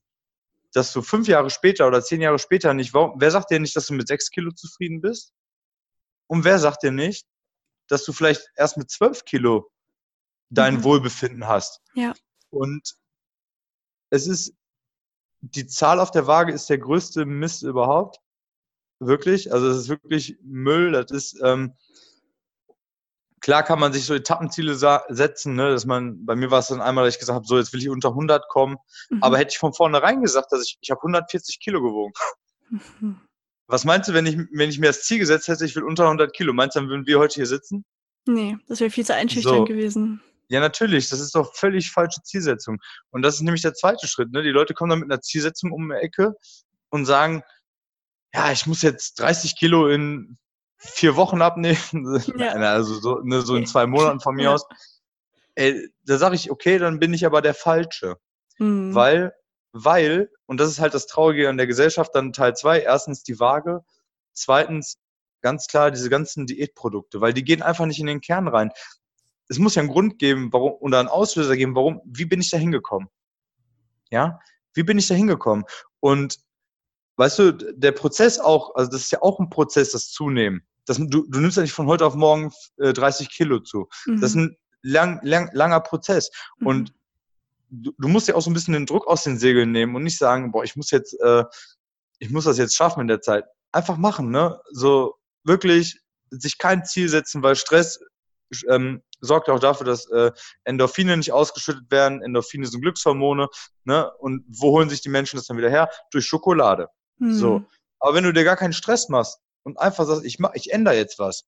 [0.73, 3.75] dass du fünf Jahre später oder zehn Jahre später nicht, warum, wer sagt dir nicht,
[3.75, 5.33] dass du mit sechs Kilo zufrieden bist?
[6.33, 7.27] Und wer sagt dir nicht,
[7.87, 9.69] dass du vielleicht erst mit zwölf Kilo
[10.49, 10.83] dein Mhm.
[10.83, 11.79] Wohlbefinden hast?
[11.93, 12.15] Ja.
[12.49, 12.95] Und
[14.09, 14.55] es ist,
[15.41, 18.19] die Zahl auf der Waage ist der größte Mist überhaupt.
[18.97, 19.53] Wirklich.
[19.53, 20.93] Also es ist wirklich Müll.
[20.93, 21.75] Das ist, ähm,
[23.39, 24.73] klar kann man sich so Etappenziele
[25.09, 27.59] setzen, ne, dass man, bei mir war es dann einmal, dass ich gesagt habe, so
[27.59, 28.77] jetzt will ich unter 100 kommen.
[29.11, 29.21] Mhm.
[29.21, 32.13] Aber hätte ich von vornherein gesagt, dass ich, ich habe 140 Kilo gewogen.
[32.71, 33.21] Mhm.
[33.73, 36.03] Was meinst du, wenn ich, wenn ich mir das Ziel gesetzt hätte, ich will unter
[36.03, 36.53] 100 Kilo?
[36.53, 37.83] Meinst du, dann würden wir heute hier sitzen?
[38.27, 39.63] Nee, das wäre viel zu einschüchternd So.
[39.65, 40.21] gewesen.
[40.47, 41.09] Ja, natürlich.
[41.09, 42.77] Das ist doch völlig falsche Zielsetzung.
[43.09, 44.31] Und das ist nämlich der zweite Schritt.
[44.31, 44.43] Ne?
[44.43, 46.35] Die Leute kommen dann mit einer Zielsetzung um die Ecke
[46.91, 47.41] und sagen,
[48.35, 50.37] ja, ich muss jetzt 30 Kilo in
[50.77, 51.79] vier Wochen abnehmen.
[52.37, 52.53] Ja.
[52.53, 54.53] Nein, also so, ne, so in zwei Monaten von mir Ja.
[54.53, 54.67] aus.
[55.55, 58.17] Ey, da sage ich, okay, dann bin ich aber der Falsche.
[58.59, 58.93] Mhm.
[58.93, 59.33] Weil,
[59.73, 63.39] weil, und das ist halt das Traurige an der Gesellschaft, dann Teil zwei, erstens die
[63.39, 63.83] Waage,
[64.33, 64.97] zweitens
[65.41, 68.71] ganz klar diese ganzen Diätprodukte, weil die gehen einfach nicht in den Kern rein.
[69.49, 72.49] Es muss ja einen Grund geben, warum, oder einen Auslöser geben, warum, wie bin ich
[72.49, 73.09] da hingekommen?
[74.09, 74.39] Ja,
[74.73, 75.65] wie bin ich da hingekommen?
[75.99, 76.39] Und
[77.17, 80.65] weißt du, der Prozess auch, also das ist ja auch ein Prozess, das Zunehmen.
[80.85, 83.87] Das, du, du nimmst ja nicht von heute auf morgen äh, 30 Kilo zu.
[84.05, 84.41] Das ist Mhm.
[84.43, 86.29] ein lang, lang, langer Prozess.
[86.59, 86.67] Mhm.
[86.67, 86.93] Und
[87.73, 90.03] du, du musst ja auch so ein bisschen den Druck aus den Segeln nehmen und
[90.03, 91.43] nicht sagen, boah, ich muss jetzt, äh,
[92.19, 93.45] ich muss das jetzt schaffen in der Zeit.
[93.71, 94.61] Einfach machen, ne?
[94.71, 97.99] So wirklich sich kein Ziel setzen, weil Stress
[98.69, 100.31] ähm, sorgt ja auch dafür, dass äh,
[100.63, 102.21] Endorphine nicht ausgeschüttet werden.
[102.21, 103.47] Endorphine sind Glückshormone,
[103.85, 104.11] ne?
[104.19, 105.89] Und wo holen sich die Menschen das dann wieder her?
[106.11, 106.89] Durch Schokolade.
[107.17, 107.33] Mhm.
[107.33, 107.65] So.
[107.99, 110.95] Aber wenn du dir gar keinen Stress machst und einfach sagst, ich mach, ich ändere
[110.95, 111.45] jetzt was.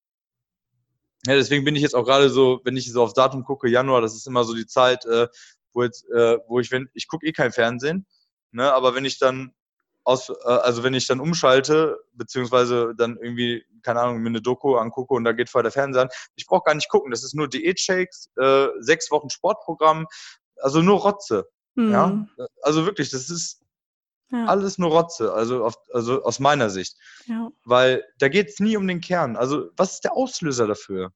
[1.28, 4.02] Ja, deswegen bin ich jetzt auch gerade so, wenn ich so aufs Datum gucke, Januar,
[4.02, 5.28] das ist immer so die Zeit, äh,
[5.76, 8.08] wo jetzt, äh, wo ich, wenn, ich gucke eh kein Fernsehen,
[8.52, 9.54] ne, aber wenn ich dann
[10.04, 14.76] aus, äh, also wenn ich dann umschalte, beziehungsweise dann irgendwie, keine Ahnung, mir eine Doku
[14.78, 17.36] angucke und da geht vorher der Fernseher an, ich brauche gar nicht gucken, das ist
[17.36, 20.08] nur Diätshakes, äh, sechs Wochen Sportprogramm,
[20.58, 21.92] also nur Rotze, Mhm.
[21.92, 23.62] ja, also wirklich, das ist
[24.32, 24.46] Ja.
[24.46, 26.96] alles nur Rotze, also, auf, also aus meiner Sicht.
[27.28, 27.50] ja.
[27.66, 29.36] Weil da geht es nie um den Kern.
[29.36, 31.12] Also, was ist der Auslöser dafür?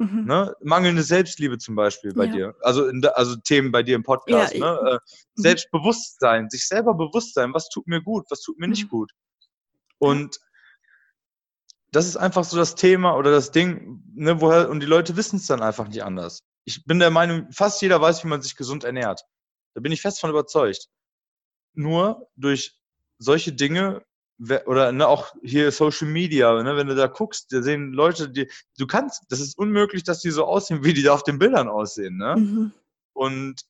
[0.00, 0.24] Mhm.
[0.24, 0.56] Ne?
[0.62, 2.32] Mangelnde Selbstliebe zum Beispiel bei Ja.
[2.32, 2.54] dir.
[2.62, 4.54] Also, in also Themen bei dir im Podcast.
[4.54, 4.90] Ja, ne?
[4.92, 5.42] äh, Mhm.
[5.42, 8.88] Selbstbewusstsein, sich selber bewusst sein, was tut mir gut, was tut mir nicht Mhm.
[8.88, 9.12] gut.
[9.98, 10.38] Und
[11.92, 15.36] das ist einfach so das Thema oder das Ding, ne, woher, und die Leute wissen
[15.36, 16.40] es dann einfach nicht anders.
[16.64, 19.22] Ich bin der Meinung, fast jeder weiß, wie man sich gesund ernährt.
[19.74, 20.86] Da bin ich fest von überzeugt.
[21.74, 22.80] Nur durch
[23.18, 24.02] solche Dinge
[24.66, 28.50] oder ne, auch hier Social Media, ne, wenn du da guckst, da sehen Leute, die
[28.78, 31.68] du kannst, das ist unmöglich, dass die so aussehen, wie die da auf den Bildern
[31.68, 32.16] aussehen.
[32.16, 32.36] Ne?
[32.36, 32.72] Mhm.
[33.12, 33.62] Und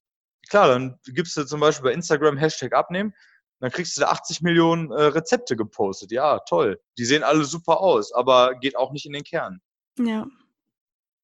[0.48, 3.14] klar, dann gibst du zum Beispiel bei Instagram Hashtag abnehmen,
[3.58, 6.12] dann kriegst du da 80 Millionen äh, Rezepte gepostet.
[6.12, 6.80] Ja, toll.
[6.98, 9.60] Die sehen alle super aus, aber geht auch nicht in den Kern.
[9.98, 10.26] Ja.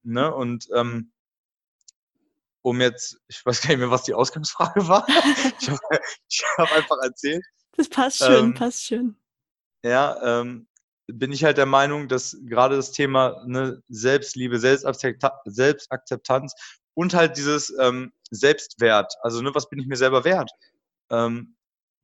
[0.02, 0.34] Ne?
[0.34, 1.12] Und ähm,
[2.62, 5.06] um jetzt, ich weiß gar nicht mehr, was die Ausgangsfrage war.
[5.58, 5.78] ich habe
[6.58, 7.44] hab einfach erzählt.
[7.76, 9.16] Das passt schön, Ähm, passt schön.
[9.86, 10.66] Ja, ähm,
[11.06, 16.54] bin ich halt der Meinung, dass gerade das Thema ne, Selbstliebe, Selbstakzepta Selbstakzeptanz
[16.94, 20.50] und halt dieses ähm, Selbstwert, also ne, was bin ich mir selber wert?
[21.10, 21.54] Ähm,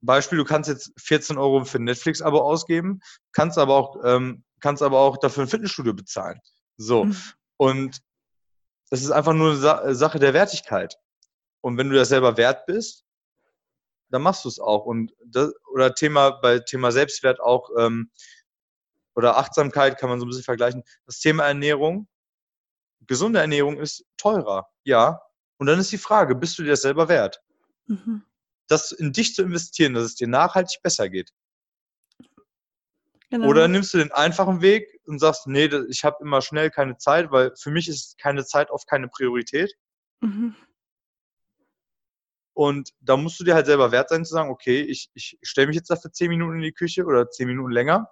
[0.01, 3.01] Beispiel, du kannst jetzt 14 Euro für ein Netflix-Abo ausgeben,
[3.33, 6.39] kannst aber auch, ähm, kannst aber auch dafür ein Fitnessstudio bezahlen.
[6.77, 7.05] So.
[7.05, 7.17] Mhm.
[7.57, 7.99] Und
[8.89, 10.95] das ist einfach nur eine Sa Sache der Wertigkeit.
[11.61, 13.02] Und wenn du das selber wert bist,
[14.13, 14.85] dann machst du es auch.
[14.85, 18.11] Und das, oder Thema bei Thema Selbstwert auch ähm,
[19.15, 20.83] oder Achtsamkeit kann man so ein bisschen vergleichen.
[21.07, 22.07] Das Thema Ernährung,
[23.07, 25.19] gesunde Ernährung ist teurer, ja.
[25.57, 27.41] Und dann ist die Frage, bist du dir das selber wert?
[27.87, 28.23] Mhm.
[28.67, 31.31] Das in dich zu investieren, dass es dir nachhaltig besser geht.
[33.31, 33.47] Genau.
[33.47, 37.31] Oder nimmst du den einfachen Weg und sagst, nee, ich habe immer schnell keine Zeit,
[37.31, 39.73] weil für mich ist keine Zeit oft keine Priorität.
[40.21, 40.55] Mhm.
[42.53, 45.67] Und da musst du dir halt selber wert sein zu sagen, okay, ich, ich stelle
[45.67, 48.09] mich jetzt dafür zehn Minuten in die Küche oder zehn Minuten länger.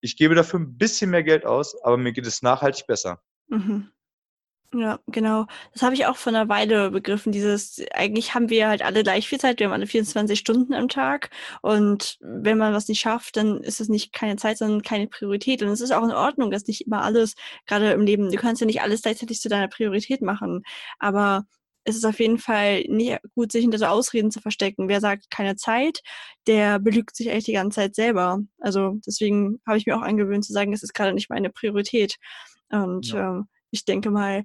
[0.00, 3.20] Ich gebe dafür ein bisschen mehr Geld aus, aber mir geht es nachhaltig besser.
[3.48, 3.90] Mhm.
[4.72, 5.46] Ja, genau.
[5.72, 7.32] Das habe ich auch vor einer Weile begriffen.
[7.32, 9.58] Dieses, eigentlich haben wir halt alle gleich viel Zeit.
[9.58, 11.30] Wir haben alle 24 Stunden am Tag.
[11.60, 15.62] Und wenn man was nicht schafft, dann ist es nicht keine Zeit, sondern keine Priorität.
[15.62, 17.34] Und es ist auch in Ordnung, dass nicht immer alles,
[17.66, 20.62] gerade im Leben, du kannst ja nicht alles gleichzeitig zu deiner Priorität machen.
[21.00, 21.46] Aber
[21.84, 24.88] es ist auf jeden Fall nicht gut, sich hinter so Ausreden zu verstecken.
[24.88, 26.00] Wer sagt keine Zeit,
[26.46, 28.40] der belügt sich eigentlich die ganze Zeit selber.
[28.58, 32.16] Also deswegen habe ich mir auch angewöhnt zu sagen, es ist gerade nicht meine Priorität.
[32.70, 33.30] Und ja.
[33.30, 34.44] ähm, ich denke mal,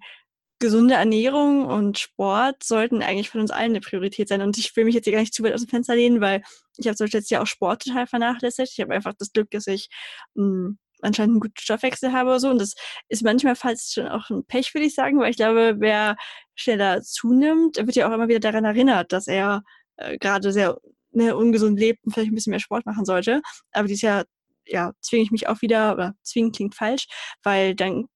[0.60, 4.42] gesunde Ernährung und Sport sollten eigentlich von uns allen eine Priorität sein.
[4.42, 6.42] Und ich will mich jetzt hier gar nicht zu weit aus dem Fenster lehnen, weil
[6.78, 8.72] ich habe zum Beispiel jetzt ja auch Sport total vernachlässigt.
[8.74, 9.90] Ich habe einfach das Glück, dass ich
[10.36, 12.50] mh, hm, anscheinend einen guten Stoffwechsel habe oder so.
[12.50, 12.74] Und das
[13.10, 16.16] ist manchmal fast schon auch ein Pech, würde ich sagen, weil ich glaube, wer
[16.56, 19.64] schneller zunimmt, wird ja auch immer wieder daran erinnert, dass er
[19.98, 20.78] äh, gerade sehr
[21.12, 23.42] ne, ungesund lebt und vielleicht ein bisschen mehr Sport machen sollte.
[23.72, 24.26] Aber dieses Jahr
[24.68, 27.08] ja, zwinge ich mich auch wieder, oder zwingen klingt falsch,
[27.44, 28.08] weil dank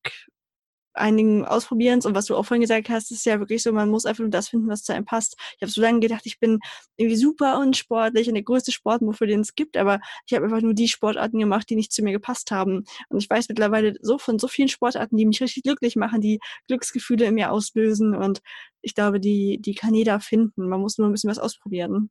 [0.99, 4.05] einigen Ausprobierens und was du auch vorhin gesagt hast, ist ja wirklich so, man muss
[4.05, 5.35] einfach nur das finden, was zu einem passt.
[5.55, 6.59] Ich habe so lange gedacht, ich bin
[6.97, 10.73] irgendwie super unsportlich und der größte Sportmove, den es gibt, aber ich habe einfach nur
[10.73, 12.83] die Sportarten gemacht, die nicht zu mir gepasst haben.
[13.09, 16.39] Und ich weiß mittlerweile so von so vielen Sportarten, die mich richtig glücklich machen, die
[16.67, 18.41] Glücksgefühle in mir auslösen und
[18.81, 20.69] ich glaube, die, die kann jeder finden.
[20.69, 22.09] Man muss nur ein bisschen was ausprobieren.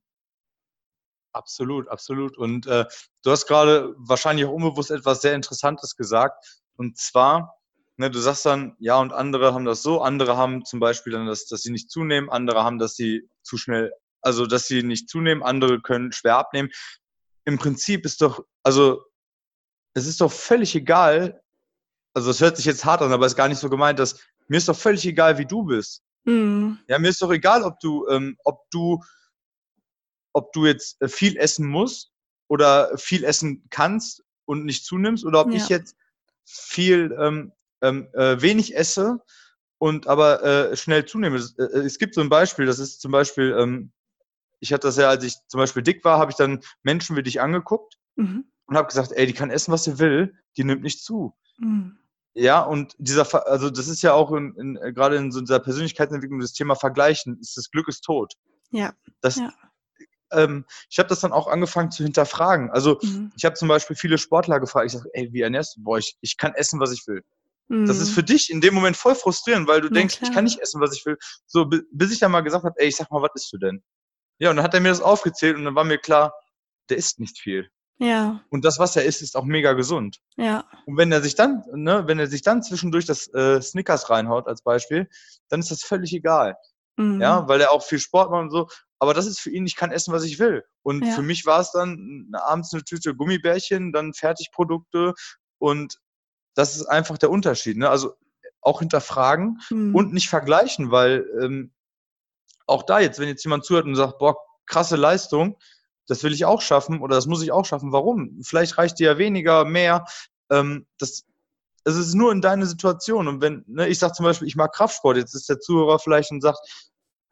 [1.33, 2.37] Absolut, absolut.
[2.37, 2.85] Und äh,
[3.22, 6.62] du hast gerade wahrscheinlich auch unbewusst etwas sehr Interessantes gesagt.
[6.77, 7.55] Und zwar,
[7.98, 11.26] ne, du sagst dann, ja, und andere haben das so, andere haben zum Beispiel dann,
[11.26, 15.08] das, dass sie nicht zunehmen, andere haben, dass sie zu schnell, also dass sie nicht
[15.08, 16.70] zunehmen, andere können schwer abnehmen.
[17.44, 19.02] Im Prinzip ist doch, also
[19.94, 21.42] es ist doch völlig egal,
[22.14, 24.20] also es hört sich jetzt hart an, aber es ist gar nicht so gemeint, dass
[24.48, 26.02] mir ist doch völlig egal, wie du bist.
[26.24, 26.78] Mhm.
[26.88, 29.02] Ja, mir ist doch egal, ob du, ähm, ob du
[30.32, 32.12] ob du jetzt äh, viel essen musst
[32.48, 35.56] oder viel essen kannst und nicht zunimmst oder ob ja.
[35.56, 35.96] ich jetzt
[36.44, 39.20] viel ähm, ähm, äh, wenig esse
[39.78, 41.36] und aber äh, schnell zunehme.
[41.36, 43.92] Es, äh, es, gibt so ein Beispiel, das ist zum Beispiel, ähm,
[44.60, 47.22] ich hatte das ja, als ich zum Beispiel dick war, habe ich dann Menschen wie
[47.22, 48.44] dich angeguckt mhm.
[48.66, 51.34] und habe gesagt, ey, die kann essen, was sie will, die nimmt nicht zu.
[51.58, 51.98] Mhm.
[52.34, 55.60] Ja, und dieser, also das ist ja auch in, in, äh, gerade in so dieser
[55.60, 58.34] Persönlichkeitsentwicklung das Thema Vergleichen, ist das Glück ist tot.
[58.70, 58.92] Ja.
[59.20, 59.52] Das, ja
[60.32, 62.70] ähm, ich habe das dann auch angefangen zu hinterfragen.
[62.70, 63.32] Also mhm.
[63.36, 65.82] ich habe zum Beispiel viele Sportler gefragt, ich sage, ey, wie ernährst du?
[65.82, 67.22] Boah, ich, ich kann essen, was ich will.
[67.68, 67.87] Mhm.
[67.87, 68.14] Das ist mhm.
[68.14, 70.96] für dich in dem Moment voll frustrierend, weil du denkst, ich kann nicht essen, was
[70.96, 71.16] ich will.
[71.46, 73.83] So, bis ich dann mal gesagt habe, ey, ich sag mal, was isst du denn?
[74.38, 76.33] Ja, und dann hat er mir das aufgezählt und dann war mir klar,
[76.88, 77.68] der isst nicht viel.
[77.98, 78.40] Ja.
[78.50, 80.18] Und das, was er isst, ist auch mega gesund.
[80.37, 80.64] Ja.
[80.87, 84.46] Und wenn er sich dann, ne, wenn er sich dann zwischendurch das äh, Snickers reinhaut
[84.46, 85.09] als Beispiel,
[85.48, 86.54] dann ist das völlig egal.
[86.96, 87.20] Mhm.
[87.20, 89.76] Ja, weil er auch viel Sport macht und so aber das ist für ihn, ich
[89.76, 90.64] kann essen, was ich will.
[90.83, 91.12] Und ja.
[91.12, 95.14] für mich war es dann abends eine Tüte Gummibärchen, dann Fertigprodukte
[95.59, 95.98] und
[96.54, 97.76] das ist einfach der Unterschied.
[97.76, 97.88] Ne?
[97.88, 98.14] Also
[98.61, 99.94] auch hinterfragen mhm.
[99.94, 101.72] und nicht vergleichen, weil ähm,
[102.66, 105.56] auch da jetzt, wenn jetzt jemand zuhört und sagt, boah, krasse Leistung,
[106.06, 107.92] das will ich auch schaffen oder das muss ich auch schaffen.
[107.92, 108.40] Warum?
[108.42, 110.06] Vielleicht reicht dir ja weniger, mehr.
[110.50, 111.24] Ähm, das,
[111.84, 113.28] es ist nur in deine Situation.
[113.28, 116.30] Und wenn, ne, ich sage zum Beispiel, ich mag Kraftsport, jetzt ist der Zuhörer vielleicht
[116.30, 116.58] und sagt,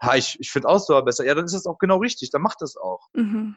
[0.01, 1.25] ha, ich, ich finde Ausdauer besser.
[1.25, 3.09] Ja, dann ist das auch genau richtig, dann macht das auch.
[3.15, 3.57] Mhm.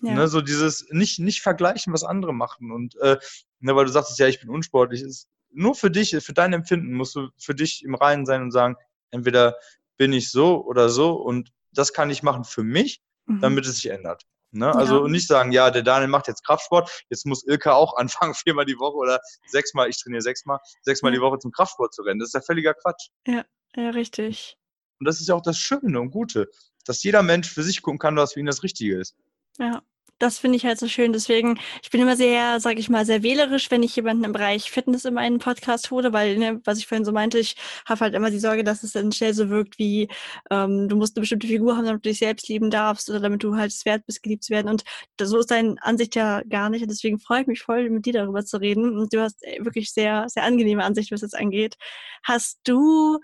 [0.00, 0.14] Ja.
[0.14, 2.70] Ne, so dieses nicht, nicht vergleichen, was andere machen.
[2.70, 3.18] Und äh,
[3.60, 6.92] ne, weil du sagst, ja, ich bin unsportlich, ist nur für dich, für dein Empfinden
[6.92, 8.76] musst du für dich im Reinen sein und sagen,
[9.10, 9.56] entweder
[9.96, 13.40] bin ich so oder so und das kann ich machen für mich, mhm.
[13.40, 14.24] damit es sich ändert.
[14.50, 14.66] Ne?
[14.66, 14.72] Ja.
[14.72, 18.64] Also nicht sagen, ja, der Daniel macht jetzt Kraftsport, jetzt muss Ilka auch anfangen, viermal
[18.64, 21.18] die Woche oder sechsmal, ich trainiere sechsmal, sechsmal ja.
[21.18, 22.20] die Woche zum Kraftsport zu rennen.
[22.20, 23.08] Das ist ja völliger Quatsch.
[23.26, 23.44] Ja,
[23.76, 24.56] ja, richtig.
[25.00, 26.48] Und das ist ja auch das Schöne und Gute,
[26.84, 29.16] dass jeder Mensch für sich gucken kann, was für ihn das Richtige ist.
[29.58, 29.82] Ja,
[30.18, 31.12] das finde ich halt so schön.
[31.12, 34.70] Deswegen, ich bin immer sehr, sage ich mal, sehr wählerisch, wenn ich jemanden im Bereich
[34.70, 38.14] Fitness in meinen Podcast hole, weil, ne, was ich vorhin so meinte, ich habe halt
[38.14, 40.08] immer die Sorge, dass es dann schnell so wirkt wie,
[40.50, 43.42] ähm, du musst eine bestimmte Figur haben, damit du dich selbst lieben darfst oder damit
[43.42, 44.68] du halt es wert bist, geliebt zu werden.
[44.68, 44.84] Und
[45.20, 46.82] so ist deine Ansicht ja gar nicht.
[46.82, 48.98] Und deswegen freue ich mich voll, mit dir darüber zu reden.
[48.98, 51.76] Und du hast äh, wirklich sehr, sehr angenehme Ansicht, was das angeht.
[52.22, 53.18] Hast du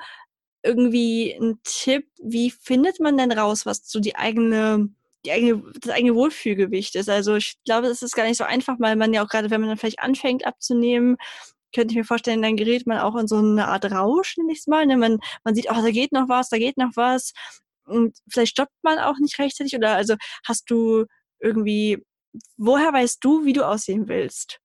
[0.65, 4.89] irgendwie ein Tipp, wie findet man denn raus, was so die eigene,
[5.33, 7.09] eigene, das eigene Wohlfühlgewicht ist?
[7.09, 9.61] Also ich glaube, das ist gar nicht so einfach, weil man ja auch gerade, wenn
[9.61, 11.17] man dann vielleicht anfängt abzunehmen,
[11.75, 14.61] könnte ich mir vorstellen, dann gerät man auch in so eine Art Rausch, nenne ich
[14.61, 14.87] es mal.
[14.87, 14.97] Ne?
[14.97, 17.33] Man, man sieht, oh, da geht noch was, da geht noch was.
[17.87, 19.75] Und vielleicht stoppt man auch nicht rechtzeitig.
[19.75, 20.15] Oder also
[20.47, 21.05] hast du
[21.41, 22.05] irgendwie,
[22.57, 24.61] woher weißt du, wie du aussehen willst?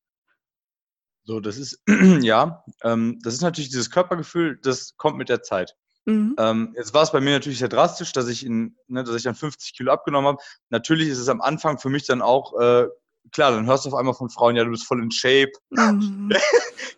[1.24, 1.82] So, das ist,
[2.22, 5.76] ja, ähm, das ist natürlich dieses Körpergefühl, das kommt mit der Zeit.
[6.10, 6.36] Mhm.
[6.38, 9.24] Ähm, jetzt war es bei mir natürlich sehr drastisch, dass ich, in, ne, dass ich
[9.24, 10.44] dann 50 Kilo abgenommen habe.
[10.70, 12.88] Natürlich ist es am Anfang für mich dann auch, äh,
[13.32, 15.52] klar, dann hörst du auf einmal von Frauen, ja, du bist voll in Shape.
[15.70, 16.32] Mhm.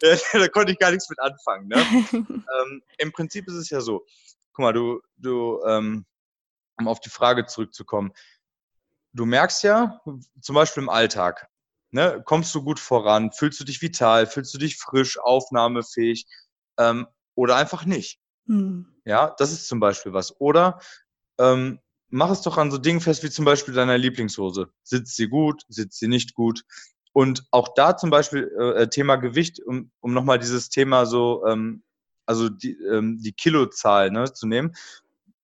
[0.34, 1.68] da konnte ich gar nichts mit anfangen.
[1.68, 1.76] Ne?
[2.14, 4.06] ähm, Im Prinzip ist es ja so,
[4.54, 6.06] guck mal, du, du ähm,
[6.78, 8.12] um auf die Frage zurückzukommen,
[9.14, 10.02] du merkst ja,
[10.42, 11.48] zum Beispiel im Alltag,
[11.92, 16.26] ne, kommst du gut voran, fühlst du dich vital, fühlst du dich frisch, aufnahmefähig
[16.78, 18.21] ähm, oder einfach nicht.
[18.52, 18.86] Hm.
[19.06, 20.40] Ja, das ist zum Beispiel was.
[20.42, 20.80] Oder
[21.40, 21.80] ähm,
[22.10, 24.70] mach es doch an so Dingen fest wie zum Beispiel deiner Lieblingshose.
[24.84, 26.64] Sitzt sie gut, sitzt sie nicht gut?
[27.14, 31.84] Und auch da zum Beispiel äh, Thema Gewicht, um, um nochmal dieses Thema so, ähm,
[32.26, 34.76] also die, ähm, die Kilozahl ne, zu nehmen.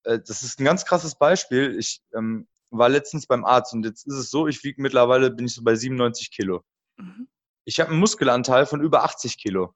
[0.03, 1.77] Äh, das ist ein ganz krasses Beispiel.
[1.79, 5.45] Ich ähm, war letztens beim Arzt und jetzt ist es so, ich wiege mittlerweile, bin
[5.45, 6.63] ich so bei 97 Kilo.
[6.97, 7.29] Mhm.
[7.63, 9.73] Ich habe einen Muskelanteil von über 80 Kilo.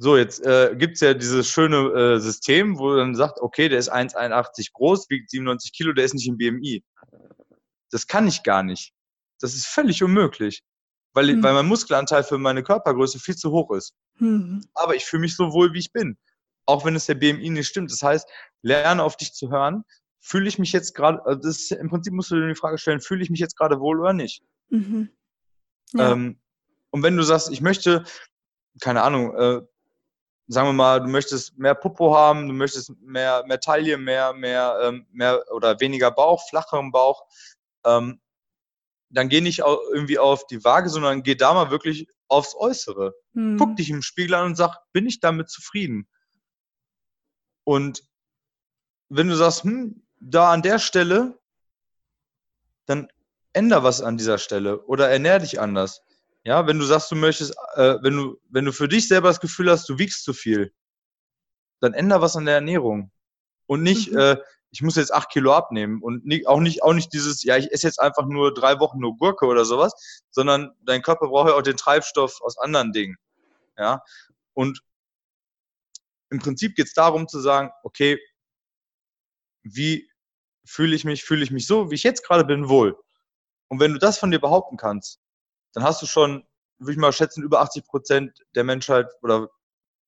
[0.00, 3.92] So, jetzt äh, gibt ja dieses schöne äh, System, wo dann sagt, okay, der ist
[3.92, 6.84] 1,81 groß, wiegt 97 Kilo, der ist nicht im BMI.
[7.90, 8.92] Das kann ich gar nicht.
[9.40, 10.62] Das ist völlig unmöglich,
[11.14, 11.42] weil, mhm.
[11.42, 13.92] weil mein Muskelanteil für meine Körpergröße viel zu hoch ist.
[14.18, 14.64] Mhm.
[14.74, 16.16] Aber ich fühle mich so wohl, wie ich bin.
[16.66, 17.90] Auch wenn es der BMI nicht stimmt.
[17.90, 18.28] Das heißt,
[18.62, 19.84] lerne auf dich zu hören.
[20.20, 23.22] Fühle ich mich jetzt gerade, also im Prinzip musst du dir die Frage stellen, fühle
[23.22, 24.42] ich mich jetzt gerade wohl oder nicht?
[24.68, 25.10] Mhm.
[25.92, 26.12] Ja.
[26.12, 26.38] Ähm,
[26.90, 28.04] und wenn du sagst, ich möchte,
[28.80, 29.62] keine Ahnung, äh,
[30.48, 34.78] sagen wir mal, du möchtest mehr Popo haben, du möchtest mehr, mehr Taille, mehr, mehr,
[34.82, 37.26] ähm, mehr oder weniger Bauch, flacheren Bauch,
[37.84, 38.20] ähm,
[39.10, 43.14] dann geh nicht irgendwie auf die Waage, sondern geh da mal wirklich aufs Äußere.
[43.34, 43.56] Hm.
[43.58, 46.08] Guck dich im Spiegel an und sag, bin ich damit zufrieden?
[47.64, 48.04] Und
[49.08, 51.38] wenn du sagst, hm, da an der Stelle,
[52.86, 53.08] dann
[53.52, 56.02] änder was an dieser Stelle oder ernähr dich anders.
[56.48, 59.38] Ja, wenn du sagst, du möchtest, äh, wenn du, wenn du für dich selber das
[59.38, 60.72] Gefühl hast, du wiegst zu viel,
[61.80, 63.12] dann änder was an der Ernährung.
[63.66, 64.18] Und nicht, mhm.
[64.18, 64.36] äh,
[64.70, 67.70] ich muss jetzt acht Kilo abnehmen und nie, auch nicht, auch nicht dieses, ja, ich
[67.70, 69.92] esse jetzt einfach nur drei Wochen nur Gurke oder sowas,
[70.30, 73.18] sondern dein Körper braucht ja auch den Treibstoff aus anderen Dingen.
[73.76, 74.00] Ja.
[74.54, 74.80] Und
[76.30, 78.18] im Prinzip geht es darum zu sagen, okay,
[79.64, 80.10] wie
[80.64, 82.98] fühle ich mich, fühle ich mich so, wie ich jetzt gerade bin, wohl.
[83.68, 85.20] Und wenn du das von dir behaupten kannst,
[85.72, 86.44] dann hast du schon,
[86.78, 89.48] würde ich mal schätzen, über 80 Prozent der Menschheit oder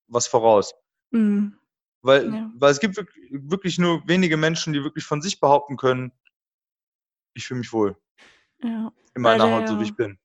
[0.07, 0.75] was voraus.
[1.11, 1.57] Mhm.
[2.03, 2.51] Weil, ja.
[2.57, 2.97] weil es gibt
[3.31, 6.13] wirklich nur wenige Menschen, die wirklich von sich behaupten können,
[7.35, 7.97] ich fühle mich wohl.
[8.63, 8.93] Ja.
[9.15, 10.19] In meiner Haut, so wie ich bin.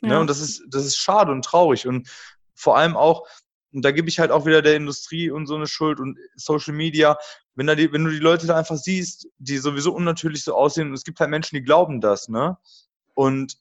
[0.00, 0.14] Ne, ja.
[0.14, 0.20] Ne?
[0.20, 1.86] Und das ist, das ist schade und traurig.
[1.86, 2.08] Und
[2.54, 3.26] vor allem auch,
[3.72, 6.74] und da gebe ich halt auch wieder der Industrie und so eine Schuld und Social
[6.74, 7.18] Media,
[7.54, 10.88] wenn, da die, wenn du die Leute da einfach siehst, die sowieso unnatürlich so aussehen,
[10.88, 12.56] und es gibt halt Menschen, die glauben das, ne?
[13.14, 13.58] Und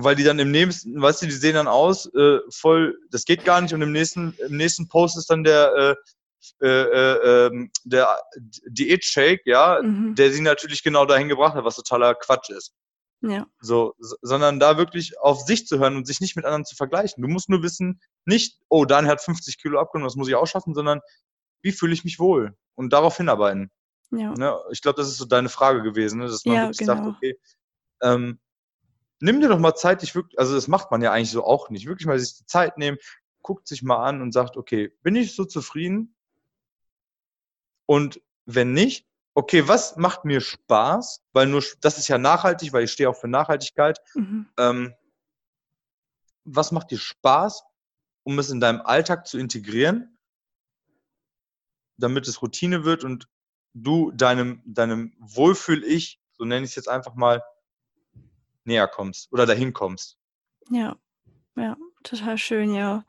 [0.00, 3.44] weil die dann im nächsten, weißt du, die sehen dann aus, äh, voll, das geht
[3.44, 5.94] gar nicht und im nächsten, im nächsten Post ist dann der, äh,
[6.64, 8.16] äh, äh, ähm, der
[8.68, 10.14] Diät-Shake, ja, mhm.
[10.14, 12.72] der sie natürlich genau dahin gebracht hat, was totaler Quatsch ist.
[13.22, 13.46] Ja.
[13.60, 17.20] So, sondern da wirklich auf sich zu hören und sich nicht mit anderen zu vergleichen.
[17.20, 20.46] Du musst nur wissen, nicht, oh, Daniel hat 50 Kilo abgenommen, das muss ich auch
[20.46, 21.00] schaffen, sondern
[21.62, 22.56] wie fühle ich mich wohl?
[22.76, 23.72] Und darauf hinarbeiten.
[24.12, 24.32] Ja.
[24.34, 24.56] Ne?
[24.70, 26.26] Ich glaube, das ist so deine Frage gewesen, ne?
[26.26, 26.94] dass man ja, wirklich genau.
[26.94, 27.36] sagt, okay,
[28.00, 28.38] ähm,
[29.20, 31.70] nimm dir doch mal Zeit, dich wirklich, also das macht man ja eigentlich so auch
[31.70, 32.98] nicht, wirklich mal sich die Zeit nehmen,
[33.42, 36.14] guckt sich mal an und sagt, okay, bin ich so zufrieden?
[37.86, 41.22] Und wenn nicht, okay, was macht mir Spaß?
[41.32, 44.00] Weil nur, das ist ja nachhaltig, weil ich stehe auch für Nachhaltigkeit.
[44.14, 44.48] Mhm.
[44.58, 44.94] Ähm,
[46.44, 47.62] was macht dir Spaß,
[48.24, 50.18] um es in deinem Alltag zu integrieren,
[51.96, 53.28] damit es Routine wird und
[53.74, 57.42] du deinem, deinem Wohlfühl-Ich, so nenne ich es jetzt einfach mal,
[58.68, 60.16] näher kommst oder dahin kommst.
[60.70, 60.96] Ja,
[61.56, 63.04] ja, total schön, ja.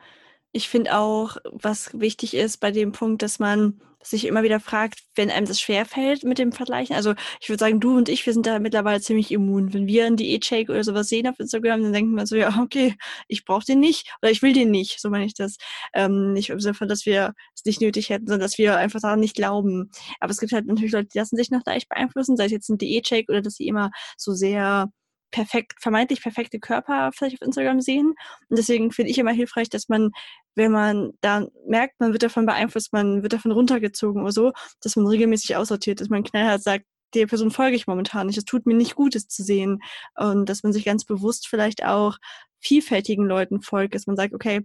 [0.51, 5.01] Ich finde auch, was wichtig ist bei dem Punkt, dass man sich immer wieder fragt,
[5.15, 6.95] wenn einem das schwerfällt mit dem Vergleichen.
[6.95, 9.73] Also ich würde sagen, du und ich, wir sind da mittlerweile ziemlich immun.
[9.73, 12.95] Wenn wir einen Diät-Shake oder sowas sehen auf Instagram, dann denken wir so, ja, okay,
[13.27, 15.01] ich brauche den nicht oder ich will den nicht.
[15.01, 15.57] So meine ich das.
[15.93, 19.01] Ähm, nicht im Sinne von, dass wir es nicht nötig hätten, sondern dass wir einfach
[19.01, 19.91] daran nicht glauben.
[20.21, 22.69] Aber es gibt halt natürlich Leute, die lassen sich noch leicht beeinflussen, sei es jetzt
[22.69, 24.91] ein Diät-Shake oder dass sie immer so sehr
[25.31, 28.15] perfekt, vermeintlich perfekte Körper vielleicht auf Instagram sehen.
[28.49, 30.11] Und deswegen finde ich immer hilfreich, dass man,
[30.55, 34.51] wenn man da merkt, man wird davon beeinflusst, man wird davon runtergezogen oder so,
[34.81, 38.37] dass man regelmäßig aussortiert, dass man knallhart sagt, der Person folge ich momentan nicht.
[38.37, 39.81] Es tut mir nicht gut, es zu sehen.
[40.15, 42.17] Und dass man sich ganz bewusst vielleicht auch
[42.59, 44.61] vielfältigen Leuten folgt, dass man sagt, okay,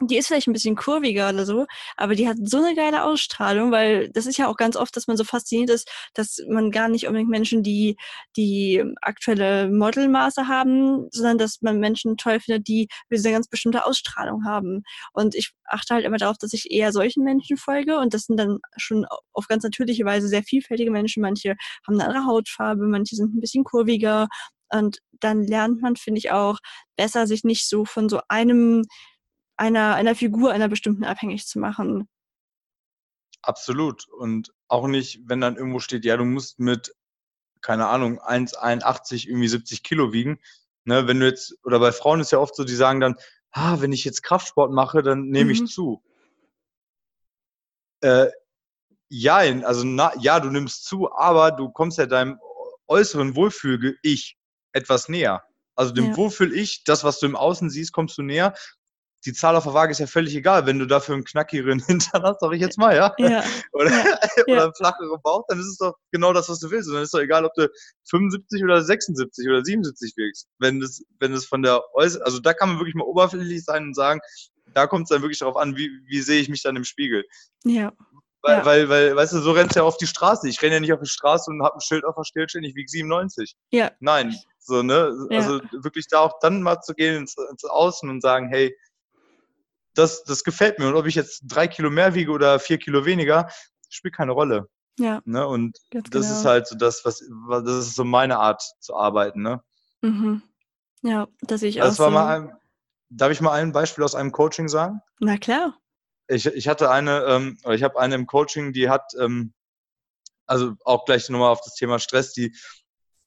[0.00, 1.66] die ist vielleicht ein bisschen kurviger oder so,
[1.96, 5.06] aber die hat so eine geile Ausstrahlung, weil das ist ja auch ganz oft, dass
[5.06, 7.96] man so fasziniert ist, dass man gar nicht unbedingt Menschen, die
[8.36, 14.44] die aktuelle Modelmaße haben, sondern dass man Menschen toll findet, die eine ganz bestimmte Ausstrahlung
[14.44, 14.82] haben.
[15.12, 18.36] Und ich achte halt immer darauf, dass ich eher solchen Menschen folge und das sind
[18.38, 21.22] dann schon auf ganz natürliche Weise sehr vielfältige Menschen.
[21.22, 21.54] Manche
[21.86, 24.28] haben eine andere Hautfarbe, manche sind ein bisschen kurviger
[24.70, 26.58] und dann lernt man, finde ich, auch
[26.96, 28.84] besser, sich nicht so von so einem
[29.56, 32.08] einer, einer Figur einer bestimmten abhängig zu machen.
[33.42, 34.08] Absolut.
[34.08, 36.94] Und auch nicht, wenn dann irgendwo steht, ja, du musst mit,
[37.60, 40.40] keine Ahnung, 1,81 irgendwie 70 Kilo wiegen.
[40.86, 43.16] Ne, wenn du jetzt, oder bei Frauen ist ja oft so, die sagen dann,
[43.52, 45.50] ah, wenn ich jetzt Kraftsport mache, dann nehme mhm.
[45.50, 46.02] ich zu.
[48.00, 48.28] Äh,
[49.08, 52.38] ja, also na, ja, du nimmst zu, aber du kommst ja deinem
[52.86, 54.36] äußeren Wohlfühl-Ich
[54.72, 55.42] etwas näher.
[55.74, 56.16] Also dem ja.
[56.16, 58.54] Wohlfühl-Ich, das, was du im Außen siehst, kommst du näher
[59.24, 60.66] die Zahl auf der Waage ist ja völlig egal.
[60.66, 63.14] Wenn du dafür einen knackigeren Hintern hast, sag ich jetzt mal, ja.
[63.18, 63.42] ja.
[63.72, 64.18] oder, ja.
[64.46, 66.88] oder einen flacheren Bauch, dann ist es doch genau das, was du willst.
[66.88, 67.68] Und dann ist doch egal, ob du
[68.10, 70.48] 75 oder 76 oder 77 wiegst.
[70.58, 73.84] Wenn das, wenn das von der Äußer also da kann man wirklich mal oberflächlich sein
[73.84, 74.20] und sagen,
[74.72, 77.24] da kommt es dann wirklich darauf an, wie, wie sehe ich mich dann im Spiegel.
[77.64, 77.92] Ja.
[78.42, 78.64] Weil, ja.
[78.66, 80.48] weil, weil, weißt du, so rennst du ja auf die Straße.
[80.48, 82.74] Ich renne ja nicht auf die Straße und habe ein Schild auf der Stirn ich
[82.74, 83.56] wiege 97.
[83.70, 83.90] Ja.
[84.00, 84.34] Nein.
[84.58, 85.14] So, ne?
[85.30, 85.38] Ja.
[85.38, 88.76] Also wirklich da auch dann mal zu gehen ins, ins Außen und sagen, hey,
[89.94, 90.88] das, das gefällt mir.
[90.88, 93.48] Und ob ich jetzt drei Kilo mehr wiege oder vier Kilo weniger,
[93.88, 94.68] spielt keine Rolle.
[94.98, 95.22] Ja.
[95.24, 95.46] Ne?
[95.46, 96.24] Und das genau.
[96.24, 99.62] ist halt so das, was, das ist so meine Art zu arbeiten, ne?
[100.02, 100.42] Mhm.
[101.02, 102.04] Ja, dass ich das auch.
[102.04, 102.56] War so mal ein,
[103.10, 105.00] darf ich mal ein Beispiel aus einem Coaching sagen?
[105.18, 105.78] Na klar.
[106.26, 109.52] Ich, ich hatte eine, ähm, ich habe eine im Coaching, die hat, ähm,
[110.46, 112.56] also auch gleich nochmal auf das Thema Stress, die,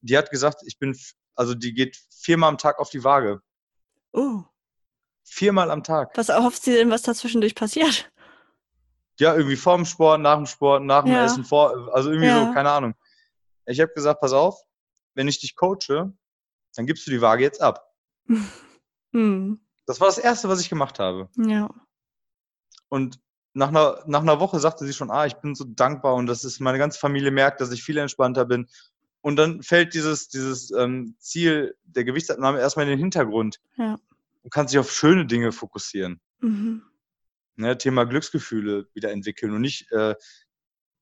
[0.01, 0.97] die hat gesagt, ich bin,
[1.35, 3.41] also die geht viermal am Tag auf die Waage.
[4.13, 4.43] Oh.
[5.29, 6.15] Viermal am Tag.
[6.15, 8.09] Was erhofft sie denn, was dazwischendurch passiert?
[9.19, 11.25] Ja, irgendwie vorm Sport, nach dem Sport, nach dem ja.
[11.25, 12.45] Essen, vor, also irgendwie ja.
[12.45, 12.93] so, keine Ahnung.
[13.65, 14.61] Ich habe gesagt, pass auf,
[15.15, 16.13] wenn ich dich coache,
[16.75, 17.93] dann gibst du die Waage jetzt ab.
[19.13, 19.61] Hm.
[19.85, 21.29] Das war das Erste, was ich gemacht habe.
[21.37, 21.69] Ja.
[22.89, 23.21] Und
[23.53, 26.43] nach einer, nach einer Woche sagte sie schon, ah, ich bin so dankbar und das
[26.43, 28.67] ist, meine ganze Familie merkt, dass ich viel entspannter bin.
[29.21, 33.61] Und dann fällt dieses, dieses ähm, Ziel der Gewichtsabnahme erstmal in den Hintergrund.
[33.77, 33.97] Ja
[34.47, 36.21] und kannst dich auf schöne Dinge fokussieren.
[36.39, 36.81] Mhm.
[37.57, 40.15] Ne, Thema Glücksgefühle wieder entwickeln und nicht äh,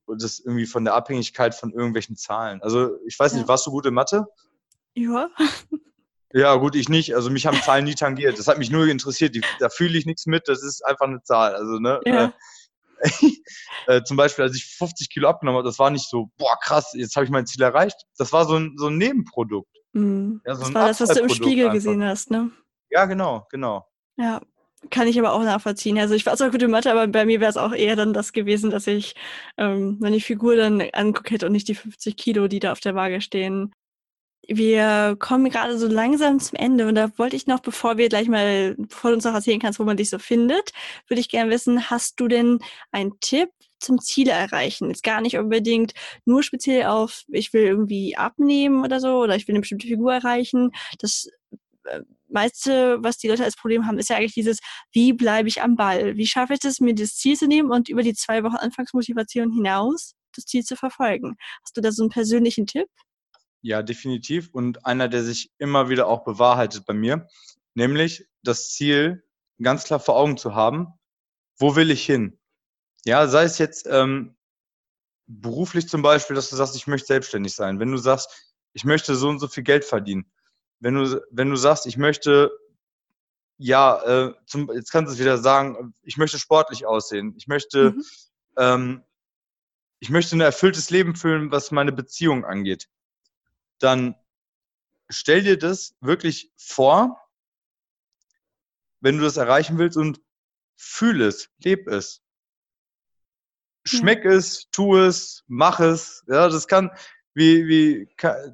[0.07, 2.63] das irgendwie von der Abhängigkeit von irgendwelchen Zahlen.
[2.63, 3.37] Also ich weiß ja.
[3.37, 4.25] nicht, warst du gut in Mathe?
[4.95, 5.29] Ja.
[6.33, 7.13] Ja, gut, ich nicht.
[7.13, 8.39] Also mich haben Zahlen nie tangiert.
[8.39, 9.35] Das hat mich nur interessiert.
[9.35, 10.47] Die, da fühle ich nichts mit.
[10.47, 11.53] Das ist einfach eine Zahl.
[11.53, 12.01] Also, ne?
[12.03, 12.33] Ja.
[12.99, 13.11] Äh,
[13.87, 16.93] äh, zum Beispiel, als ich 50 Kilo abgenommen habe, das war nicht so, boah, krass,
[16.95, 18.07] jetzt habe ich mein Ziel erreicht.
[18.17, 19.69] Das war so ein, so ein Nebenprodukt.
[19.93, 20.41] Mhm.
[20.45, 21.75] Ja, so das war das, was du im Spiegel einfach.
[21.75, 22.51] gesehen hast, ne?
[22.89, 23.87] Ja, genau, genau.
[24.17, 24.41] Ja,
[24.91, 25.97] kann ich aber auch nachvollziehen.
[25.99, 28.13] Also ich war zwar gut in Mathe, aber bei mir wäre es auch eher dann
[28.13, 29.15] das gewesen, dass ich
[29.57, 32.95] ähm, meine Figur dann anguckt hätte und nicht die 50 Kilo, die da auf der
[32.95, 33.73] Waage stehen.
[34.47, 38.27] Wir kommen gerade so langsam zum Ende und da wollte ich noch, bevor wir gleich
[38.27, 40.71] mal, bevor du uns noch erzählen kannst, wo man dich so findet,
[41.07, 42.59] würde ich gerne wissen, hast du denn
[42.91, 44.89] einen Tipp zum Ziele erreichen?
[44.89, 45.93] Jetzt gar nicht unbedingt
[46.25, 50.13] nur speziell auf, ich will irgendwie abnehmen oder so oder ich will eine bestimmte Figur
[50.13, 50.71] erreichen.
[50.99, 51.27] Das
[51.85, 52.01] äh,
[52.35, 54.59] meiste, was die Leute als Problem haben, ist ja eigentlich dieses,
[54.91, 56.15] wie bleibe ich am Ball?
[56.17, 59.51] Wie schaffe ich es, mir das Ziel zu nehmen und über die zwei Wochen Anfangsmotivation
[59.51, 61.35] hinaus das Ziel zu verfolgen?
[61.63, 62.87] Hast du da so einen persönlichen Tipp?
[63.61, 64.49] Ja, definitiv.
[64.51, 67.27] Und einer, der sich immer wieder auch bewahrheitet bei mir,
[67.73, 69.23] nämlich das Ziel
[69.59, 70.87] ganz klar vor Augen zu haben,
[71.57, 72.37] wo will ich hin?
[73.05, 74.35] Ja, sei es jetzt ähm,
[75.27, 77.79] beruflich zum Beispiel, dass du sagst, ich möchte selbstständig sein.
[77.79, 80.31] Wenn du sagst, ich möchte so und so viel Geld verdienen,
[80.79, 82.51] wenn du, wenn du sagst, ich möchte,
[83.57, 87.91] ja, äh, zum, jetzt kannst du es wieder sagen, ich möchte sportlich aussehen, ich möchte,
[87.91, 88.03] mhm.
[88.57, 89.03] ähm,
[89.99, 92.89] ich möchte ein erfülltes Leben führen, was meine Beziehung angeht,
[93.79, 94.15] dann
[95.09, 97.21] stell dir das wirklich vor,
[98.99, 100.21] wenn du das erreichen willst und
[100.75, 102.21] fühl es, leb es.
[103.85, 104.31] Schmeck ja.
[104.31, 106.23] es, tu es, mach es.
[106.27, 106.89] Ja, das kann,
[107.35, 108.07] wie, wie,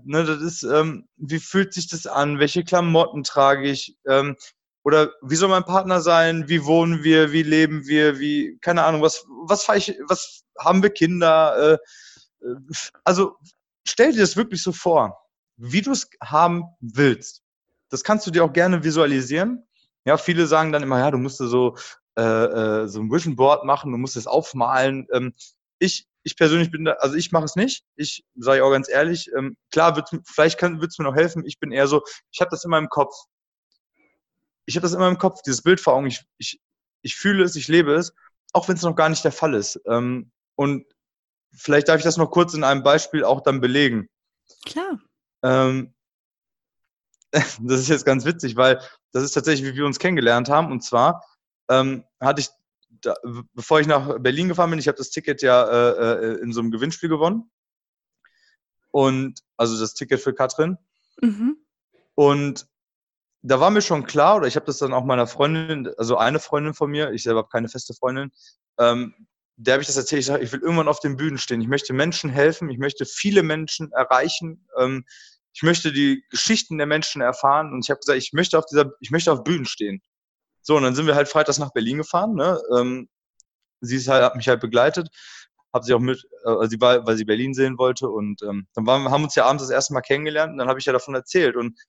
[0.03, 2.39] ne, das ist, ähm, wie fühlt sich das an?
[2.39, 3.95] Welche Klamotten trage ich?
[4.07, 4.35] Ähm,
[4.83, 6.49] oder wie soll mein Partner sein?
[6.49, 7.31] Wie wohnen wir?
[7.31, 8.19] Wie leben wir?
[8.19, 11.79] Wie, keine Ahnung, was, was, ich, was haben wir Kinder?
[12.41, 12.55] Äh, äh,
[13.03, 13.35] also
[13.87, 15.15] stell dir das wirklich so vor,
[15.57, 17.43] wie du es haben willst.
[17.89, 19.67] Das kannst du dir auch gerne visualisieren.
[20.05, 21.77] Ja, viele sagen dann immer, ja, du musst so,
[22.17, 25.07] äh, äh, so ein Vision Board machen, du musst es aufmalen.
[25.13, 25.33] Ähm,
[25.77, 27.83] ich, ich persönlich bin da, also ich mache es nicht.
[27.95, 31.45] Ich sage auch ganz ehrlich, ähm, klar, wird's, vielleicht wird es mir noch helfen.
[31.45, 33.13] Ich bin eher so, ich habe das immer im Kopf.
[34.65, 36.07] Ich habe das immer im Kopf, dieses Bild vor Augen.
[36.07, 36.59] Ich, ich
[37.01, 38.13] ich fühle es, ich lebe es,
[38.53, 39.79] auch wenn es noch gar nicht der Fall ist.
[39.85, 40.85] Ähm, und
[41.51, 44.09] vielleicht darf ich das noch kurz in einem Beispiel auch dann belegen.
[44.65, 44.99] Klar.
[45.43, 45.93] Ähm,
[47.33, 50.71] das ist jetzt ganz witzig, weil das ist tatsächlich, wie wir uns kennengelernt haben.
[50.71, 51.25] Und zwar
[51.69, 52.49] ähm, hatte ich,
[53.01, 53.15] da,
[53.53, 56.59] bevor ich nach Berlin gefahren bin, ich habe das Ticket ja äh, äh, in so
[56.59, 57.49] einem Gewinnspiel gewonnen.
[58.91, 60.77] Und also das Ticket für Katrin.
[61.21, 61.57] Mhm.
[62.15, 62.67] Und
[63.41, 66.39] da war mir schon klar, oder ich habe das dann auch meiner Freundin, also eine
[66.39, 68.31] Freundin von mir, ich selber habe keine feste Freundin,
[68.77, 71.61] ähm, der habe ich das erzählt, ich sage, ich will irgendwann auf den Bühnen stehen.
[71.61, 74.67] Ich möchte Menschen helfen, ich möchte viele Menschen erreichen.
[74.77, 75.05] Ähm,
[75.53, 78.91] ich möchte die Geschichten der Menschen erfahren und ich habe gesagt, ich möchte auf dieser,
[79.01, 80.01] ich möchte auf Bühnen stehen.
[80.61, 82.35] So, und dann sind wir halt freitags nach Berlin gefahren.
[82.35, 82.59] Ne?
[82.75, 83.09] Ähm,
[83.81, 85.09] sie ist halt, hat mich halt begleitet,
[85.73, 88.85] habe sie auch mit, äh, sie war, weil sie Berlin sehen wollte und ähm, dann
[88.85, 90.93] waren, haben wir uns ja abends das erste Mal kennengelernt und dann habe ich ja
[90.93, 91.79] davon erzählt und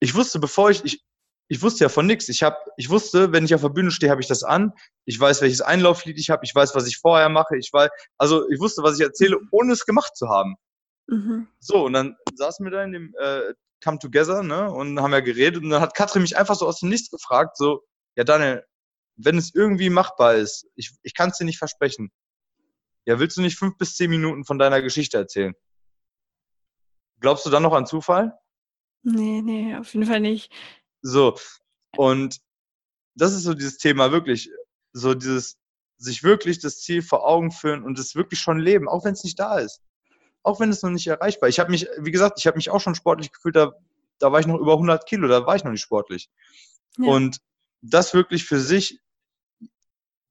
[0.00, 1.02] ich wusste, bevor ich, ich,
[1.48, 2.28] ich wusste ja von nichts.
[2.28, 4.72] Ich habe, ich wusste, wenn ich auf der Bühne stehe, habe ich das an.
[5.04, 6.44] Ich weiß, welches Einlauflied ich habe.
[6.44, 7.56] Ich weiß, was ich vorher mache.
[7.56, 10.56] Ich weiß, also ich wusste, was ich erzähle, ohne es gemacht zu haben.
[11.06, 11.46] Mhm.
[11.60, 15.20] So, und dann saßen wir da in dem äh, Come Together, ne, und haben ja
[15.20, 15.62] geredet.
[15.62, 17.82] Und dann hat Katrin mich einfach so aus dem Nichts gefragt, so,
[18.16, 18.64] ja, Daniel,
[19.16, 22.10] wenn es irgendwie machbar ist, ich, ich kann es dir nicht versprechen.
[23.04, 25.54] Ja, willst du nicht fünf bis zehn Minuten von deiner Geschichte erzählen?
[27.20, 28.36] Glaubst du dann noch an Zufall?
[29.02, 30.52] Nee, nee, auf jeden Fall nicht.
[31.02, 31.38] So,
[31.96, 32.40] und
[33.14, 34.50] das ist so dieses Thema wirklich,
[34.92, 35.56] so dieses,
[35.98, 39.24] sich wirklich das Ziel vor Augen führen und es wirklich schon leben, auch wenn es
[39.24, 39.80] nicht da ist
[40.46, 41.56] auch wenn es noch nicht erreichbar ist.
[41.56, 43.72] Ich habe mich, wie gesagt, ich habe mich auch schon sportlich gefühlt, da,
[44.20, 46.30] da war ich noch über 100 Kilo, da war ich noch nicht sportlich.
[46.98, 47.10] Ja.
[47.10, 47.38] Und
[47.80, 49.00] das wirklich für sich,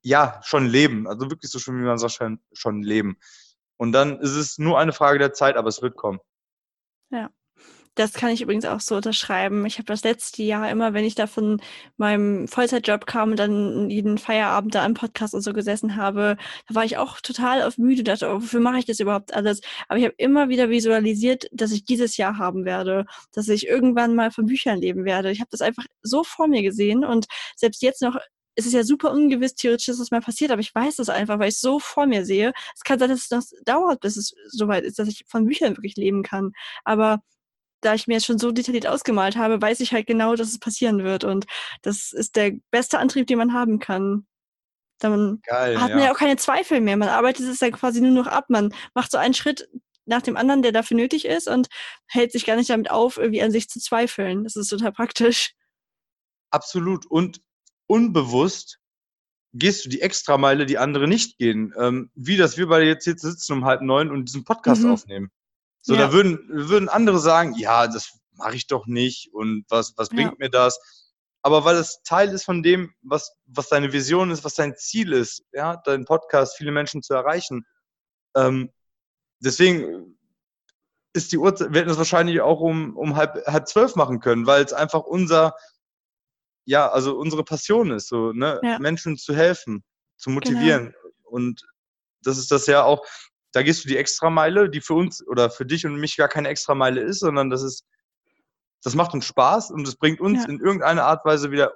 [0.04, 1.08] ja, schon leben.
[1.08, 3.18] Also wirklich so schon, wie man sagt, schon, schon leben.
[3.78, 6.20] Und dann ist es nur eine Frage der Zeit, aber es wird kommen.
[7.10, 7.30] Ja.
[7.96, 9.66] Das kann ich übrigens auch so unterschreiben.
[9.66, 11.62] Ich habe das letzte Jahr immer, wenn ich da von
[11.96, 16.36] meinem Vollzeitjob kam und dann jeden Feierabend da im Podcast und so gesessen habe,
[16.68, 19.62] da war ich auch total auf müde, dachte, oh, wofür mache ich das überhaupt alles?
[19.88, 24.14] Aber ich habe immer wieder visualisiert, dass ich dieses Jahr haben werde, dass ich irgendwann
[24.14, 25.32] mal von Büchern leben werde.
[25.32, 28.18] Ich habe das einfach so vor mir gesehen und selbst jetzt noch
[28.58, 31.40] es ist ja super ungewiss, theoretisch, dass das mal passiert, aber ich weiß das einfach,
[31.40, 32.54] weil ich es so vor mir sehe.
[32.74, 35.76] Es kann sein, dass es noch dauert, bis es soweit ist, dass ich von Büchern
[35.76, 36.54] wirklich leben kann.
[36.86, 37.20] Aber
[37.86, 40.60] da ich mir jetzt schon so detailliert ausgemalt habe, weiß ich halt genau, dass es
[40.60, 41.24] passieren wird.
[41.24, 41.46] Und
[41.84, 44.26] das ist der beste Antrieb, den man haben kann.
[45.00, 46.06] Dann Geil, hat man ja.
[46.06, 46.98] ja auch keine Zweifel mehr.
[46.98, 48.46] Man arbeitet es ja quasi nur noch ab.
[48.50, 49.70] Man macht so einen Schritt
[50.06, 51.68] nach dem anderen, der dafür nötig ist und
[52.08, 54.44] hält sich gar nicht damit auf, irgendwie an sich zu zweifeln.
[54.44, 55.54] Das ist total praktisch.
[56.50, 57.06] Absolut.
[57.06, 57.42] Und
[57.88, 58.80] unbewusst
[59.54, 61.74] gehst du die Extrameile, die andere nicht gehen.
[61.78, 64.92] Ähm, wie das wir beide jetzt, jetzt sitzen um halb neun und diesen Podcast mhm.
[64.92, 65.32] aufnehmen.
[65.86, 66.08] So, ja.
[66.08, 70.32] da würden, würden andere sagen, ja, das mache ich doch nicht und was, was bringt
[70.32, 70.38] ja.
[70.40, 70.80] mir das?
[71.44, 75.14] Aber weil es Teil ist von dem, was, was deine Vision ist, was dein Ziel
[75.14, 77.68] ist, ja, dein Podcast, viele Menschen zu erreichen.
[78.36, 78.74] Ähm,
[79.40, 80.18] deswegen
[81.14, 84.48] ist die Uhrzeit, wir hätten es wahrscheinlich auch um, um halb, halb zwölf machen können,
[84.48, 85.56] weil es einfach unser,
[86.66, 88.80] ja, also unsere Passion ist, so, ne, ja.
[88.80, 89.84] Menschen zu helfen,
[90.18, 90.86] zu motivieren.
[90.86, 91.30] Genau.
[91.30, 91.62] Und
[92.24, 93.06] das ist das ja auch,
[93.56, 96.50] da gehst du die Extrameile, die für uns oder für dich und mich gar keine
[96.50, 97.86] Extrameile ist, sondern das ist,
[98.84, 100.50] das macht uns Spaß und es bringt uns ja.
[100.50, 101.74] in irgendeiner Art Weise wieder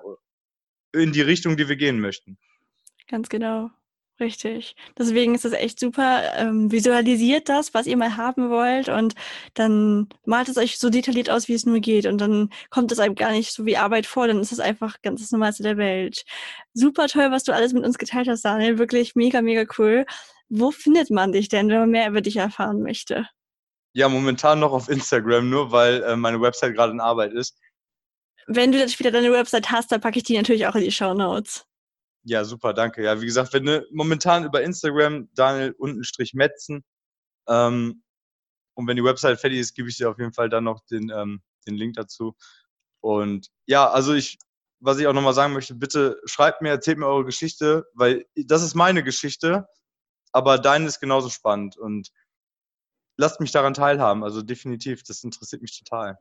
[0.93, 2.37] in die Richtung, die wir gehen möchten.
[3.07, 3.69] Ganz genau.
[4.19, 4.75] Richtig.
[4.97, 6.21] Deswegen ist es echt super.
[6.35, 9.15] Ähm, visualisiert das, was ihr mal haben wollt und
[9.53, 12.05] dann malt es euch so detailliert aus, wie es nur geht.
[12.05, 15.01] Und dann kommt es einem gar nicht so wie Arbeit vor, dann ist es einfach
[15.01, 16.25] ganz das Normalste der Welt.
[16.73, 18.77] Super toll, was du alles mit uns geteilt hast, Daniel.
[18.77, 20.05] Wirklich mega, mega cool.
[20.49, 23.27] Wo findet man dich denn, wenn man mehr über dich erfahren möchte?
[23.93, 27.57] Ja, momentan noch auf Instagram, nur weil äh, meine Website gerade in Arbeit ist.
[28.47, 30.91] Wenn du dann später deine Website hast, dann packe ich die natürlich auch in die
[30.91, 31.65] Show Notes.
[32.23, 33.03] Ja, super, danke.
[33.03, 36.83] Ja, wie gesagt, wenn du momentan über Instagram Daniel untenstrich Metzen
[37.47, 38.03] ähm,
[38.73, 41.09] und wenn die Website fertig ist, gebe ich dir auf jeden Fall dann noch den,
[41.09, 42.35] ähm, den Link dazu.
[43.01, 44.37] Und ja, also ich,
[44.79, 48.63] was ich auch nochmal sagen möchte, bitte schreibt mir, erzählt mir eure Geschichte, weil das
[48.63, 49.67] ist meine Geschichte
[50.31, 52.11] aber deine ist genauso spannend und
[53.17, 54.23] lasst mich daran teilhaben.
[54.23, 56.19] Also definitiv, das interessiert mich total.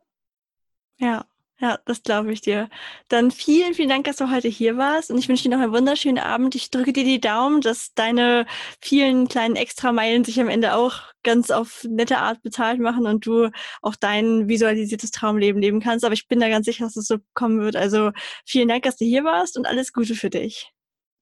[0.99, 1.27] Ja,
[1.61, 2.69] ja, das glaube ich dir.
[3.09, 5.11] Dann vielen, vielen Dank, dass du heute hier warst.
[5.11, 6.55] Und ich wünsche dir noch einen wunderschönen Abend.
[6.55, 8.47] Ich drücke dir die Daumen, dass deine
[8.81, 13.51] vielen kleinen Extrameilen sich am Ende auch ganz auf nette Art bezahlt machen und du
[13.83, 16.05] auch dein visualisiertes Traumleben leben kannst.
[16.05, 17.75] Aber ich bin da ganz sicher, dass es so kommen wird.
[17.75, 18.13] Also
[18.47, 20.73] vielen Dank, dass du hier warst und alles Gute für dich.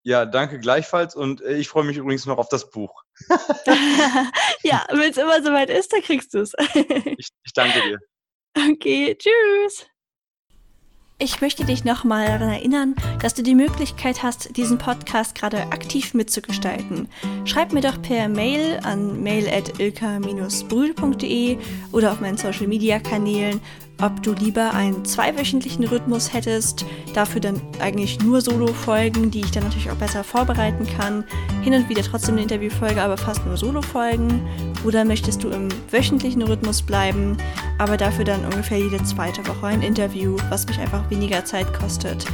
[0.07, 3.03] Ja, danke gleichfalls und äh, ich freue mich übrigens noch auf das Buch.
[4.63, 6.53] ja, wenn es immer soweit ist, dann kriegst du es.
[6.75, 7.99] ich, ich danke dir.
[8.57, 9.89] Okay, tschüss.
[11.19, 16.15] Ich möchte dich nochmal daran erinnern, dass du die Möglichkeit hast, diesen Podcast gerade aktiv
[16.15, 17.09] mitzugestalten.
[17.45, 21.59] Schreib mir doch per Mail an mail.ilka-brühl.de
[21.91, 23.61] oder auf meinen Social Media Kanälen
[24.01, 26.85] ob du lieber einen zweiwöchentlichen Rhythmus hättest,
[27.15, 31.25] dafür dann eigentlich nur Solo-Folgen, die ich dann natürlich auch besser vorbereiten kann,
[31.63, 34.47] hin und wieder trotzdem eine Interviewfolge, aber fast nur Solo-Folgen,
[34.85, 37.37] oder möchtest du im wöchentlichen Rhythmus bleiben,
[37.79, 42.27] aber dafür dann ungefähr jede zweite Woche ein Interview, was mich einfach weniger Zeit kostet.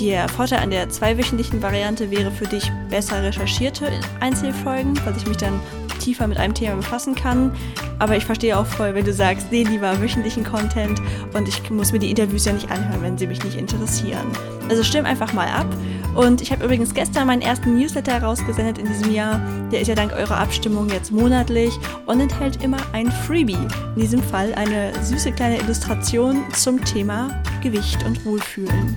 [0.00, 3.90] Der Vorteil an der zweiwöchentlichen Variante wäre für dich besser recherchierte
[4.20, 5.60] Einzelfolgen, weil ich mich dann
[6.00, 7.52] tiefer mit einem Thema befassen kann.
[7.98, 11.00] Aber ich verstehe auch voll, wenn du sagst, nee, lieber wöchentlichen Content
[11.32, 14.26] und ich muss mir die Interviews ja nicht anhören, wenn sie mich nicht interessieren.
[14.68, 15.66] Also stimm einfach mal ab.
[16.14, 19.40] Und ich habe übrigens gestern meinen ersten Newsletter herausgesendet in diesem Jahr.
[19.72, 21.72] Der ist ja dank eurer Abstimmung jetzt monatlich
[22.06, 23.58] und enthält immer ein Freebie.
[23.94, 28.96] In diesem Fall eine süße kleine Illustration zum Thema Gewicht und Wohlfühlen.